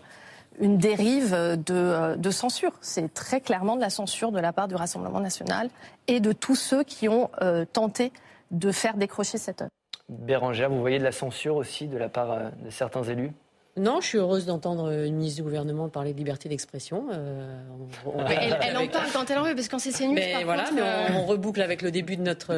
[0.60, 2.74] dérive de, de censure.
[2.82, 5.70] C'est très clairement de la censure de la part du Rassemblement national
[6.08, 8.12] et de tous ceux qui ont euh, tenté
[8.52, 9.72] de faire décrocher cette œuvre.
[10.10, 13.32] Bérangère, vous voyez de la censure aussi de la part euh, de certains élus?
[13.76, 17.08] Non, je suis heureuse d'entendre une ministre du gouvernement parler de liberté d'expression.
[17.12, 17.60] Euh,
[18.62, 21.22] elle, en parle quand elle en veut, parce qu'en c'est CNews, mais voilà, mais on,
[21.22, 22.54] on, reboucle avec le début de notre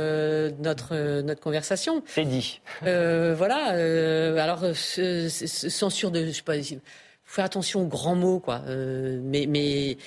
[0.59, 2.03] notre notre conversation.
[2.05, 2.59] C'est dit.
[2.83, 3.75] Euh, voilà.
[3.75, 6.75] Euh, alors censure de, je sais pas, faut
[7.23, 8.61] faire attention aux grands mots, quoi.
[8.67, 9.97] mais mais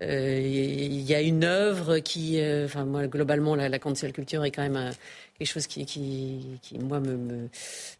[0.00, 4.68] il y a une œuvre qui, enfin moi globalement la, la cancel culture est quand
[4.68, 4.90] même
[5.38, 7.48] quelque chose qui, qui, qui moi, me,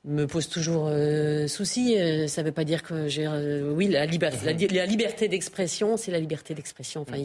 [0.04, 1.98] me, pose toujours euh, souci.
[1.98, 3.26] Euh, ça ne veut pas dire que j'ai.
[3.26, 4.38] Euh, oui, la, liberté,
[4.70, 7.02] la, liberté d'expression, c'est la liberté d'expression.
[7.02, 7.18] Enfin,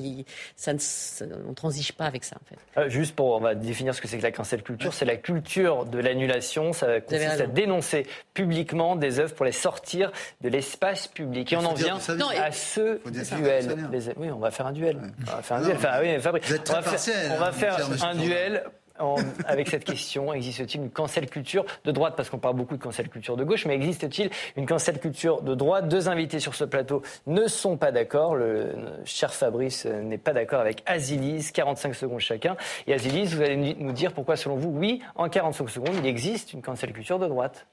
[0.56, 2.90] ça, ne, on transige pas avec ça, en fait.
[2.90, 4.94] juste pour, on va définir ce que c'est que la cancel culture.
[4.94, 6.74] C'est la culture de l'annulation.
[6.74, 11.54] Ça consiste à dénoncer publiquement des œuvres pour les sortir de l'espace public.
[11.54, 13.00] Et on en vient à ce
[13.36, 13.76] duel.
[14.18, 14.98] oui, on va faire un duel.
[15.28, 15.76] On va faire un duel.
[15.78, 16.10] Enfin, oui,
[17.32, 18.64] on va faire un duel
[19.46, 23.10] avec cette question Existe-t-il une cancel culture de droite Parce qu'on parle beaucoup de cancel
[23.10, 25.88] culture de gauche, mais existe-t-il une cancel culture de droite?
[25.88, 28.36] Deux invités sur ce plateau ne sont pas d'accord.
[28.36, 28.74] Le
[29.06, 32.56] cher Fabrice n'est pas d'accord avec Azilis, 45 secondes chacun.
[32.88, 36.54] Et Azilis, vous allez nous dire pourquoi, selon vous, oui, en 45 secondes, il existe
[36.54, 37.66] une cancel culture de droite.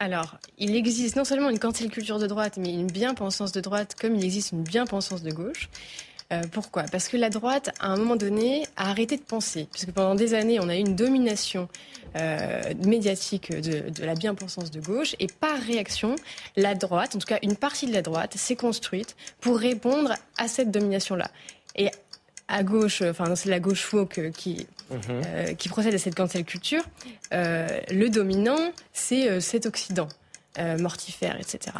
[0.00, 3.96] Alors, il existe non seulement une cancel culture de droite, mais une bien-pensance de droite,
[4.00, 5.68] comme il existe une bien-pensance de gauche.
[6.30, 6.82] Euh, pourquoi?
[6.84, 9.66] Parce que la droite, à un moment donné, a arrêté de penser.
[9.72, 11.68] Puisque pendant des années, on a eu une domination
[12.16, 15.16] euh, médiatique de, de la bien-pensance de gauche.
[15.20, 16.16] Et par réaction,
[16.56, 20.48] la droite, en tout cas une partie de la droite, s'est construite pour répondre à
[20.48, 21.30] cette domination-là.
[21.76, 21.90] Et
[22.46, 23.90] à gauche, enfin c'est la gauche
[24.36, 24.98] qui mhm.
[25.08, 26.82] euh, qui procède à cette cancel culture.
[27.32, 30.08] Euh, le dominant, c'est cet Occident
[30.78, 31.72] mortifère, etc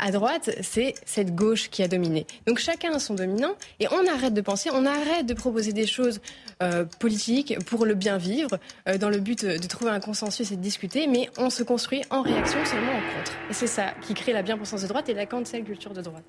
[0.00, 2.26] à droite, c'est cette gauche qui a dominé.
[2.46, 5.86] Donc chacun a son dominant et on arrête de penser, on arrête de proposer des
[5.86, 6.20] choses
[6.62, 10.56] euh, politiques pour le bien vivre, euh, dans le but de trouver un consensus et
[10.56, 13.32] de discuter, mais on se construit en réaction seulement en contre.
[13.50, 16.24] Et c'est ça qui crée la bien-pensance de droite et la cancel culture de droite.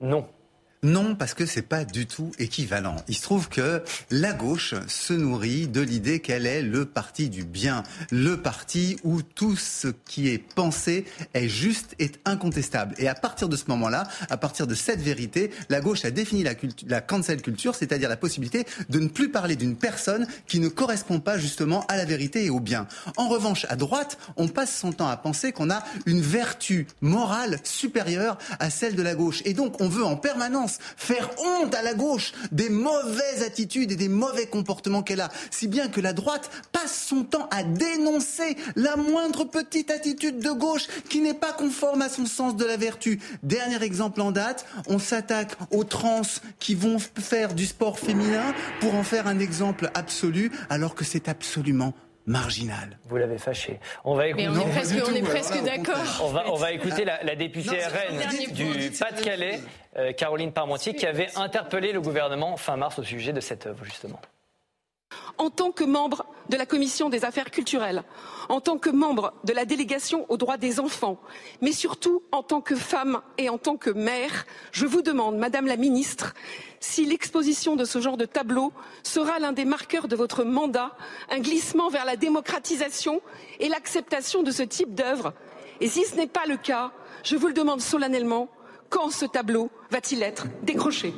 [0.00, 0.26] Non,
[0.82, 2.96] non, parce que c'est pas du tout équivalent.
[3.06, 7.44] Il se trouve que la gauche se nourrit de l'idée qu'elle est le parti du
[7.44, 11.04] bien, le parti où tout ce qui est pensé
[11.34, 12.94] est juste et incontestable.
[12.96, 16.44] Et à partir de ce moment-là, à partir de cette vérité, la gauche a défini
[16.44, 16.54] la,
[16.86, 21.20] la cancel culture, c'est-à-dire la possibilité de ne plus parler d'une personne qui ne correspond
[21.20, 22.86] pas justement à la vérité et au bien.
[23.18, 27.58] En revanche, à droite, on passe son temps à penser qu'on a une vertu morale
[27.64, 29.42] supérieure à celle de la gauche.
[29.44, 33.96] Et donc, on veut en permanence faire honte à la gauche des mauvaises attitudes et
[33.96, 38.56] des mauvais comportements qu'elle a, si bien que la droite passe son temps à dénoncer
[38.76, 42.76] la moindre petite attitude de gauche qui n'est pas conforme à son sens de la
[42.76, 43.20] vertu.
[43.42, 46.22] Dernier exemple en date, on s'attaque aux trans
[46.58, 51.28] qui vont faire du sport féminin pour en faire un exemple absolu, alors que c'est
[51.28, 51.94] absolument
[52.26, 52.98] marginal.
[53.04, 53.80] Vous l'avez fâché.
[54.04, 54.48] On va écouter.
[54.48, 56.20] on est presque, d'accord.
[56.22, 59.60] On va, on va écouter la, députée RN du Pas-de-Calais,
[59.96, 63.84] euh, Caroline Parmentier, qui avait interpellé le gouvernement fin mars au sujet de cette œuvre,
[63.84, 64.20] justement
[65.40, 68.02] en tant que membre de la commission des affaires culturelles,
[68.50, 71.18] en tant que membre de la délégation aux droits des enfants,
[71.62, 75.66] mais surtout en tant que femme et en tant que mère, je vous demande, Madame
[75.66, 76.34] la Ministre,
[76.78, 80.94] si l'exposition de ce genre de tableau sera l'un des marqueurs de votre mandat,
[81.30, 83.22] un glissement vers la démocratisation
[83.60, 85.32] et l'acceptation de ce type d'œuvre.
[85.80, 86.92] Et si ce n'est pas le cas,
[87.24, 88.50] je vous le demande solennellement,
[88.90, 91.14] quand ce tableau va-t-il être décroché?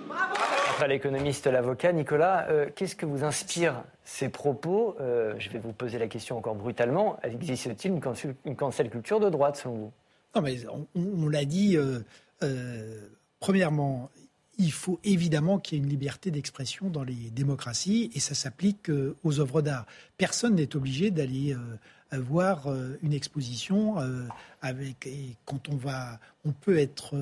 [0.86, 5.98] L'économiste, l'avocat, Nicolas, euh, qu'est-ce que vous inspire ces propos euh, Je vais vous poser
[5.98, 7.18] la question encore brutalement.
[7.22, 9.92] Existe-t-il une, cancel culture de droite selon vous?
[10.34, 10.56] Non, mais
[10.94, 11.76] on, l'a dit,
[13.38, 14.10] premièrement,
[14.58, 18.90] il faut évidemment qu'il y ait une liberté d'expression dans les démocraties et ça s'applique
[19.24, 19.86] aux œuvres d'art.
[20.16, 21.54] Personne n'est obligé d'aller
[22.12, 23.96] voir une exposition
[25.04, 27.14] et quand on va on peut être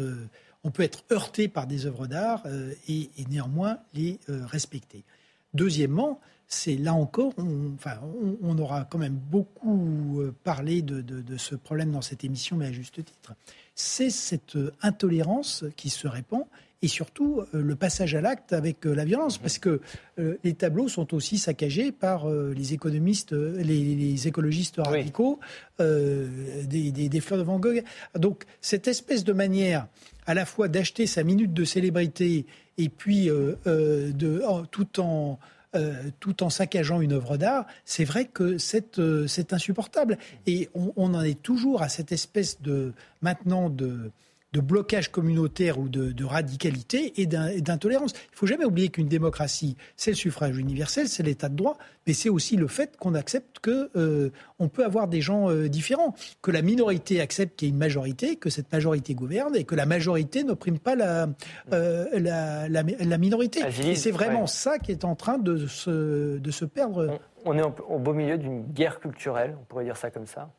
[1.10, 2.44] heurté par des œuvres d'art
[2.88, 5.02] et, néanmoins les respecter.
[5.54, 12.02] Deuxièmement, c'est là encore, on, aura quand même beaucoup euh, parlé de, ce problème dans
[12.02, 13.34] cette émission, mais à juste titre.
[13.74, 16.44] C'est cette euh, intolérance qui se répand
[16.82, 19.80] et surtout euh, le passage à l'acte avec la violence, parce que
[20.44, 25.40] les tableaux sont aussi saccagés par les économistes, les, écologistes radicaux,
[25.78, 27.82] des, fleurs de Van Gogh.
[28.18, 29.86] Donc cette espèce de manière
[30.26, 32.44] à la fois d'acheter sa minute de célébrité
[32.76, 35.38] et puis de, tout en
[35.76, 40.18] euh, tout en saccageant une œuvre d'art, c'est vrai que c'est euh, insupportable.
[40.44, 44.10] Et on, on, en est toujours à cette espèce de maintenant de
[44.52, 48.12] de blocage communautaire ou de, radicalité et d'intolérance.
[48.12, 51.76] Il ne faut jamais oublier qu'une démocratie, c'est le suffrage universel, c'est l'état de droit,
[52.06, 55.68] mais c'est aussi le fait qu'on accepte que euh, on peut avoir des gens euh,
[55.68, 59.64] différents, que la minorité accepte qu'il y ait une majorité, que cette majorité gouverne et
[59.64, 61.28] que la majorité n'opprime pas la,
[61.72, 63.60] euh, la, minorité.
[63.84, 67.18] et c'est vraiment ça qui est en train de se, de se perdre.
[67.44, 70.50] On, est au beau milieu d'une guerre culturelle, on pourrait dire ça comme ça.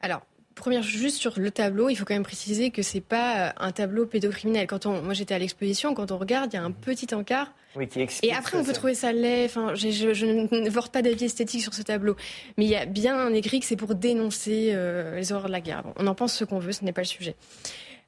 [0.00, 0.22] alors,
[0.60, 3.72] Première, juste sur le tableau, il faut quand même préciser que c'est pas euh, un
[3.72, 4.66] tableau pédocriminel.
[4.66, 7.54] Quand on, moi j'étais à l'exposition, quand on regarde, il y a un petit encart.
[7.76, 9.46] Oui, qui Et après, on peut trouver ça laid.
[9.46, 12.14] Enfin, je, ne porte pas d'avis esthétique sur ce tableau,
[12.58, 15.52] mais il y a bien un écrit que c'est pour dénoncer euh, les horreurs de
[15.52, 15.82] la guerre.
[15.96, 17.36] on en pense ce qu'on veut, ce n'est pas le sujet.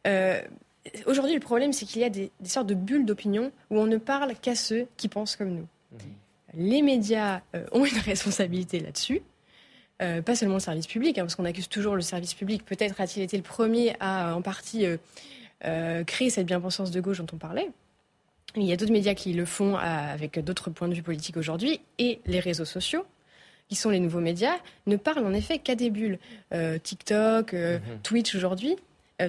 [0.06, 0.38] Euh,
[1.06, 3.96] aujourd'hui, le problème, c'est qu'il y a des, sortes de bulles d'opinion où on ne
[3.96, 5.68] parle qu'à ceux qui pensent comme nous.
[5.92, 5.98] Mhm.
[6.52, 7.40] Les médias
[7.70, 9.22] ont une responsabilité là-dessus.
[10.02, 12.64] Euh, pas seulement le service public, hein, parce qu'on accuse toujours le service public.
[12.64, 14.96] Peut-être a-t-il été le premier à, en partie, euh,
[15.64, 17.70] euh, créer cette bien-pensance de gauche dont on parlait.
[18.56, 21.80] Il y a d'autres médias qui le font avec d'autres points de vue politiques aujourd'hui,
[21.98, 23.06] et les réseaux sociaux,
[23.68, 26.18] qui sont les nouveaux médias, ne parlent en effet qu'à des bulles.
[26.82, 27.80] TikTok, mhm.
[28.02, 28.76] Twitch aujourd'hui,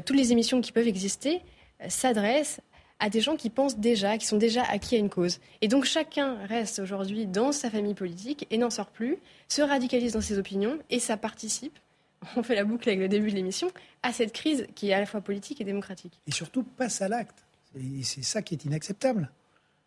[0.05, 1.39] toutes les émissions qui peuvent exister
[1.87, 2.59] s'adressent
[3.03, 5.41] à des gens qui pensent déjà, qui sont déjà acquis à une cause.
[5.61, 9.17] Et donc chacun reste aujourd'hui dans sa famille politique et n'en sort plus,
[9.49, 11.77] se radicalise dans ses opinions et ça participe,
[12.37, 13.69] on fait la boucle avec le début de l'émission,
[14.03, 16.17] à cette crise qui est à la fois politique et démocratique.
[16.27, 17.43] Et surtout passe à l'acte.
[17.75, 19.29] Et c'est ça qui est inacceptable.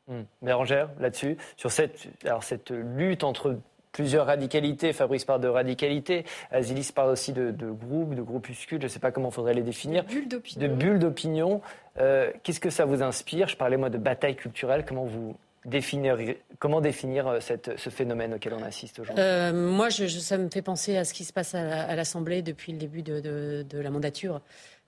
[0.08, 0.26] Hum.
[0.42, 3.58] Bérangère, là-dessus, sur cette, alors cette lutte entre
[3.92, 4.92] plusieurs radicalités.
[4.92, 6.26] Fabrice parle de radicalité.
[6.50, 8.78] Azilis parle aussi de, de groupes, de groupuscules.
[8.78, 10.04] Je ne sais pas comment il faudrait les définir.
[10.04, 10.60] De bulles d'opinion.
[10.60, 11.62] De bulles d'opinion.
[11.98, 13.48] Euh, qu'est-ce que ça vous inspire?
[13.48, 14.84] Je parlais moi de bataille culturelle.
[14.86, 16.18] Comment vous définir,
[16.58, 19.22] comment définir euh, ce phénomène auquel on assiste aujourd'hui?
[19.22, 22.72] Euh, Moi, je, ça me fait penser à ce qui se passe à, l'Assemblée depuis
[22.72, 24.40] le début de la mandature.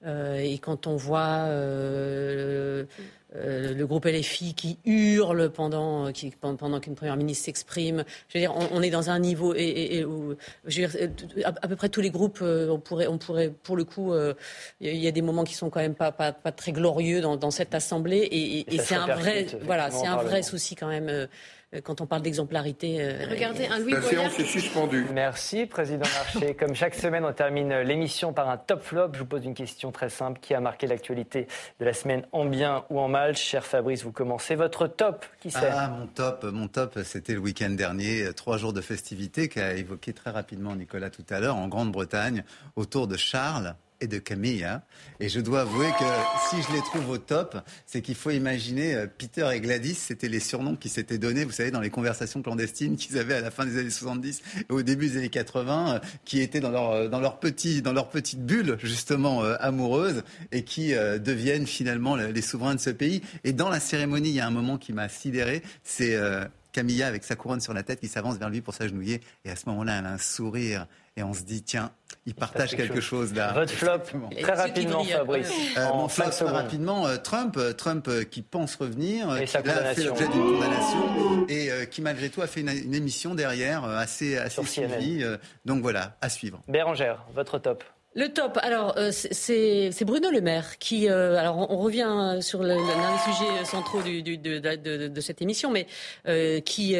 [0.06, 2.84] Euh, et quand on voit euh,
[3.34, 8.40] euh, le groupe LFI qui hurle pendant qui, pendant qu'une première ministre s'exprime, je veux
[8.40, 10.04] dire, on, est dans un niveau et,
[10.66, 11.10] je veux dire,
[11.44, 14.14] à, peu près tous les groupes, on pourrait, on pourrait, pour le coup,
[14.80, 17.36] il y a des moments qui sont quand même pas pas, pas très glorieux dans,
[17.36, 21.08] dans cette assemblée et, et c'est un vrai, voilà, c'est un vrai souci quand même
[21.08, 21.26] euh,
[21.84, 22.96] quand on parle d'exemplarité.
[23.00, 25.06] Euh, Regardez, un Louis La séance est suspendue.
[25.12, 26.54] Merci, Président Marché.
[26.54, 29.10] Comme chaque semaine, on termine l'émission par un top flop.
[29.12, 30.40] Je vous pose une question très simple.
[30.40, 31.46] Qui a marqué l'actualité
[31.78, 33.36] de la semaine en bien ou en mal?
[33.36, 34.54] Cher Fabrice, vous commencez.
[34.54, 38.32] Votre top, qui c'est Ah, mon top, mon top, c'était le week-end dernier.
[38.34, 42.44] Trois jours de festivités qu'a évoqué très rapidement Nicolas tout à l'heure en Grande-Bretagne
[42.76, 44.64] autour de Charles et de Camille.
[44.64, 44.82] Hein.
[45.20, 46.04] Et je dois avouer que
[46.50, 50.28] si je les trouve au top, c'est qu'il faut imaginer euh, Peter et Gladys, c'était
[50.28, 53.50] les surnoms qui s'étaient donnés, vous savez, dans les conversations clandestines qu'ils avaient à la
[53.50, 56.90] fin des années 70 et au début des années 80, euh, qui étaient dans leur,
[56.90, 60.22] euh, dans leur, petit, dans leur petite bulle, justement, amoureuse,
[60.52, 63.22] et qui deviennent finalement les souverains de ce pays.
[63.44, 66.16] Et dans la cérémonie, il y a un moment qui m'a sidéré, c'est
[66.72, 69.20] Camilla avec sa couronne sur la tête qui s'avance vers lui pour s'agenouiller.
[69.44, 70.86] Et à ce moment-là, elle a un sourire
[71.18, 71.90] et on se dit tiens,
[72.26, 73.52] il partage quelque chose, là.
[73.52, 73.98] Votre flop,
[74.40, 75.50] très rapidement, Fabrice.
[75.76, 79.62] Euh, mon flop, très rapidement, euh, Trump, euh, Trump qui pense revenir, qui a
[79.94, 84.62] fait l'objet d'une condamnation et qui malgré tout a fait une, émission derrière assez, assez
[84.64, 85.24] suivie.
[85.64, 86.62] donc voilà, à suivre.
[86.68, 87.82] Bérangère, votre top.
[88.14, 93.64] Le top, alors c'est Bruno Le Maire qui, alors on, revient sur l'un des sujets
[93.64, 95.86] centraux du, de, de, cette émission, mais
[96.62, 96.94] qui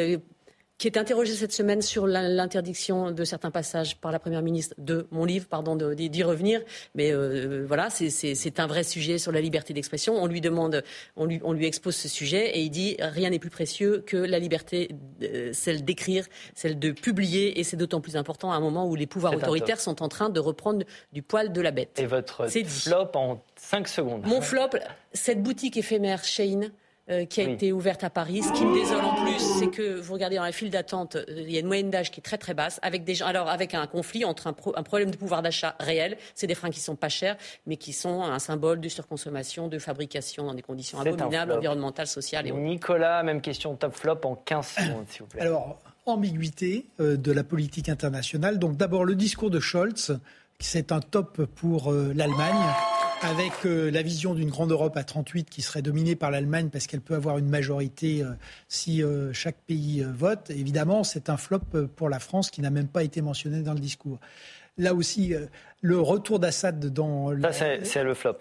[0.79, 5.07] qui est interrogé cette semaine sur l'interdiction de certains passages par la Première ministre de
[5.11, 6.61] mon livre, pardon d'y revenir.
[6.95, 10.15] Mais euh, voilà, c'est un vrai sujet sur la liberté d'expression.
[10.15, 10.81] On lui demande,
[11.17, 14.15] on lui, on lui expose ce sujet et il dit rien n'est plus précieux que
[14.15, 14.89] la liberté,
[15.21, 16.25] euh, celle d'écrire,
[16.55, 19.81] celle de publier, et c'est d'autant plus important à un moment où les pouvoirs autoritaires
[19.81, 21.99] sont en train de reprendre du poil de la bête.
[21.99, 24.25] Et votre flop en 5 secondes.
[24.25, 24.69] Mon flop,
[25.11, 26.71] cette boutique éphémère Shane
[27.09, 28.43] euh, qui a été ouverte à Paris.
[28.43, 31.23] Ce qui me désole en plus, c'est que vous regardez dans la file d'attente, euh,
[31.27, 33.49] il y a une moyenne d'âge qui est très très basse, avec des gens, alors
[33.49, 36.79] avec un conflit entre un, un problème de pouvoir d'achat réel, c'est des freins qui
[36.79, 37.35] sont pas chers,
[37.65, 42.45] mais qui sont un symbole de surconsommation, de fabrication dans des conditions abominables, environnementales, sociales
[42.45, 45.41] et Nicolas, même question top flop en 15 secondes, s'il vous plaît.
[45.41, 48.59] Alors, ambiguïté euh, de la politique internationale.
[48.59, 50.19] Donc d'abord le discours de Scholz,
[50.59, 55.61] c'est un top pour l'Allemagne avec euh, la vision d'une grande Europe à 38 qui
[55.61, 58.31] serait dominée par l'Allemagne parce qu'elle peut avoir une majorité euh,
[58.67, 60.49] si euh, chaque pays vote.
[60.49, 61.61] Évidemment, c'est un flop
[61.95, 64.19] pour la France qui n'a même pas été mentionné dans le discours.
[64.77, 65.33] Là aussi,
[65.81, 67.33] le retour d'Assad dans...
[67.51, 68.37] Ça, c'est le flop.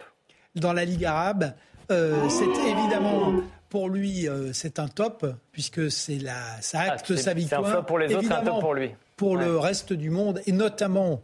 [0.55, 1.53] Dans la Ligue arabe,
[1.89, 7.63] c'est évidemment pour lui, c'est un top, puisque c'est la, ça ah, acte sa victoire.
[7.65, 8.93] C'est un flop pour les autres, un top pour lui.
[9.17, 11.23] Pour le reste du monde, et notamment,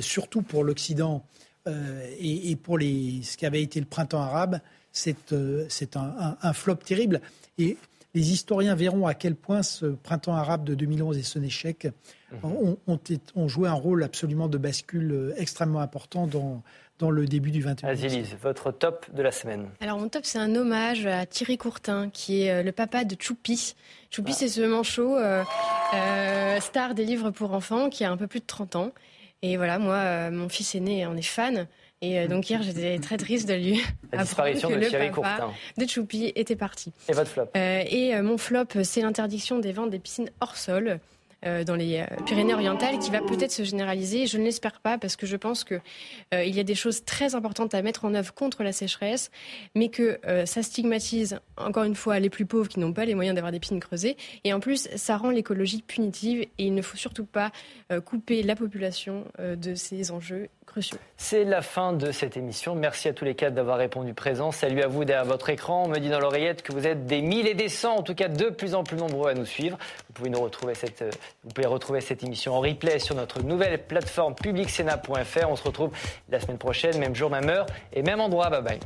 [0.00, 1.24] surtout pour l'Occident,
[1.68, 4.60] euh, et, pour les, ce qui avait été le printemps arabe,
[4.92, 7.20] c'est euh, un, un, flop terrible.
[7.58, 7.76] Et
[8.14, 11.88] les historiens verront à quel point ce printemps arabe de 2011 et son échec
[12.32, 12.76] mhm.
[12.86, 12.98] ont,
[13.34, 16.62] ont, joué un rôle absolument de bascule euh, extrêmement important dans,
[16.98, 20.38] dans le début du 21e Azilise, votre top de la semaine Alors mon top, c'est
[20.38, 23.74] un hommage à Thierry Courtin, qui est le papa de Choupi.
[24.10, 24.36] Choupi, ah.
[24.38, 25.16] c'est ce manchot,
[26.60, 28.92] star des livres pour enfants, qui a un peu plus de 30 ans
[29.42, 31.66] et voilà, moi, euh, mon fils aîné en est fan.
[32.00, 33.82] Et euh, donc hier, j'étais très triste de lui
[34.12, 36.92] La disparition de le Thierry papa de Choupi était parti.
[37.08, 40.98] Et votre flop euh, Et mon flop, c'est l'interdiction des ventes des piscines hors sol.
[41.46, 44.26] Euh, dans les euh, Pyrénées-Orientales qui va peut-être se généraliser.
[44.26, 45.80] Je ne l'espère pas parce que je pense qu'il
[46.34, 49.30] euh, y a des choses très importantes à mettre en œuvre contre la sécheresse,
[49.76, 53.36] mais que ça stigmatise encore une fois les plus pauvres qui n'ont pas les moyens
[53.36, 54.16] d'avoir des piscines creusées.
[54.42, 57.52] Et en plus, ça rend l'écologie punitive et il ne faut surtout pas
[58.04, 60.48] couper la population de ces enjeux
[61.16, 62.74] C'est la fin de cette émission.
[62.74, 64.52] Merci à tous les quatre d'avoir répondu présent.
[64.52, 65.84] Salut à vous derrière votre écran.
[65.84, 68.14] On me dit dans l'oreillette que vous êtes des mille et des cents, en tout
[68.14, 69.78] cas de plus en plus nombreux à nous suivre.
[70.08, 70.30] Vous pouvez
[71.54, 75.48] pouvez retrouver cette émission en replay sur notre nouvelle plateforme publicsena.fr.
[75.48, 75.90] On se retrouve
[76.28, 78.50] la semaine prochaine, même jour, même heure et même endroit.
[78.50, 78.80] Bye bye.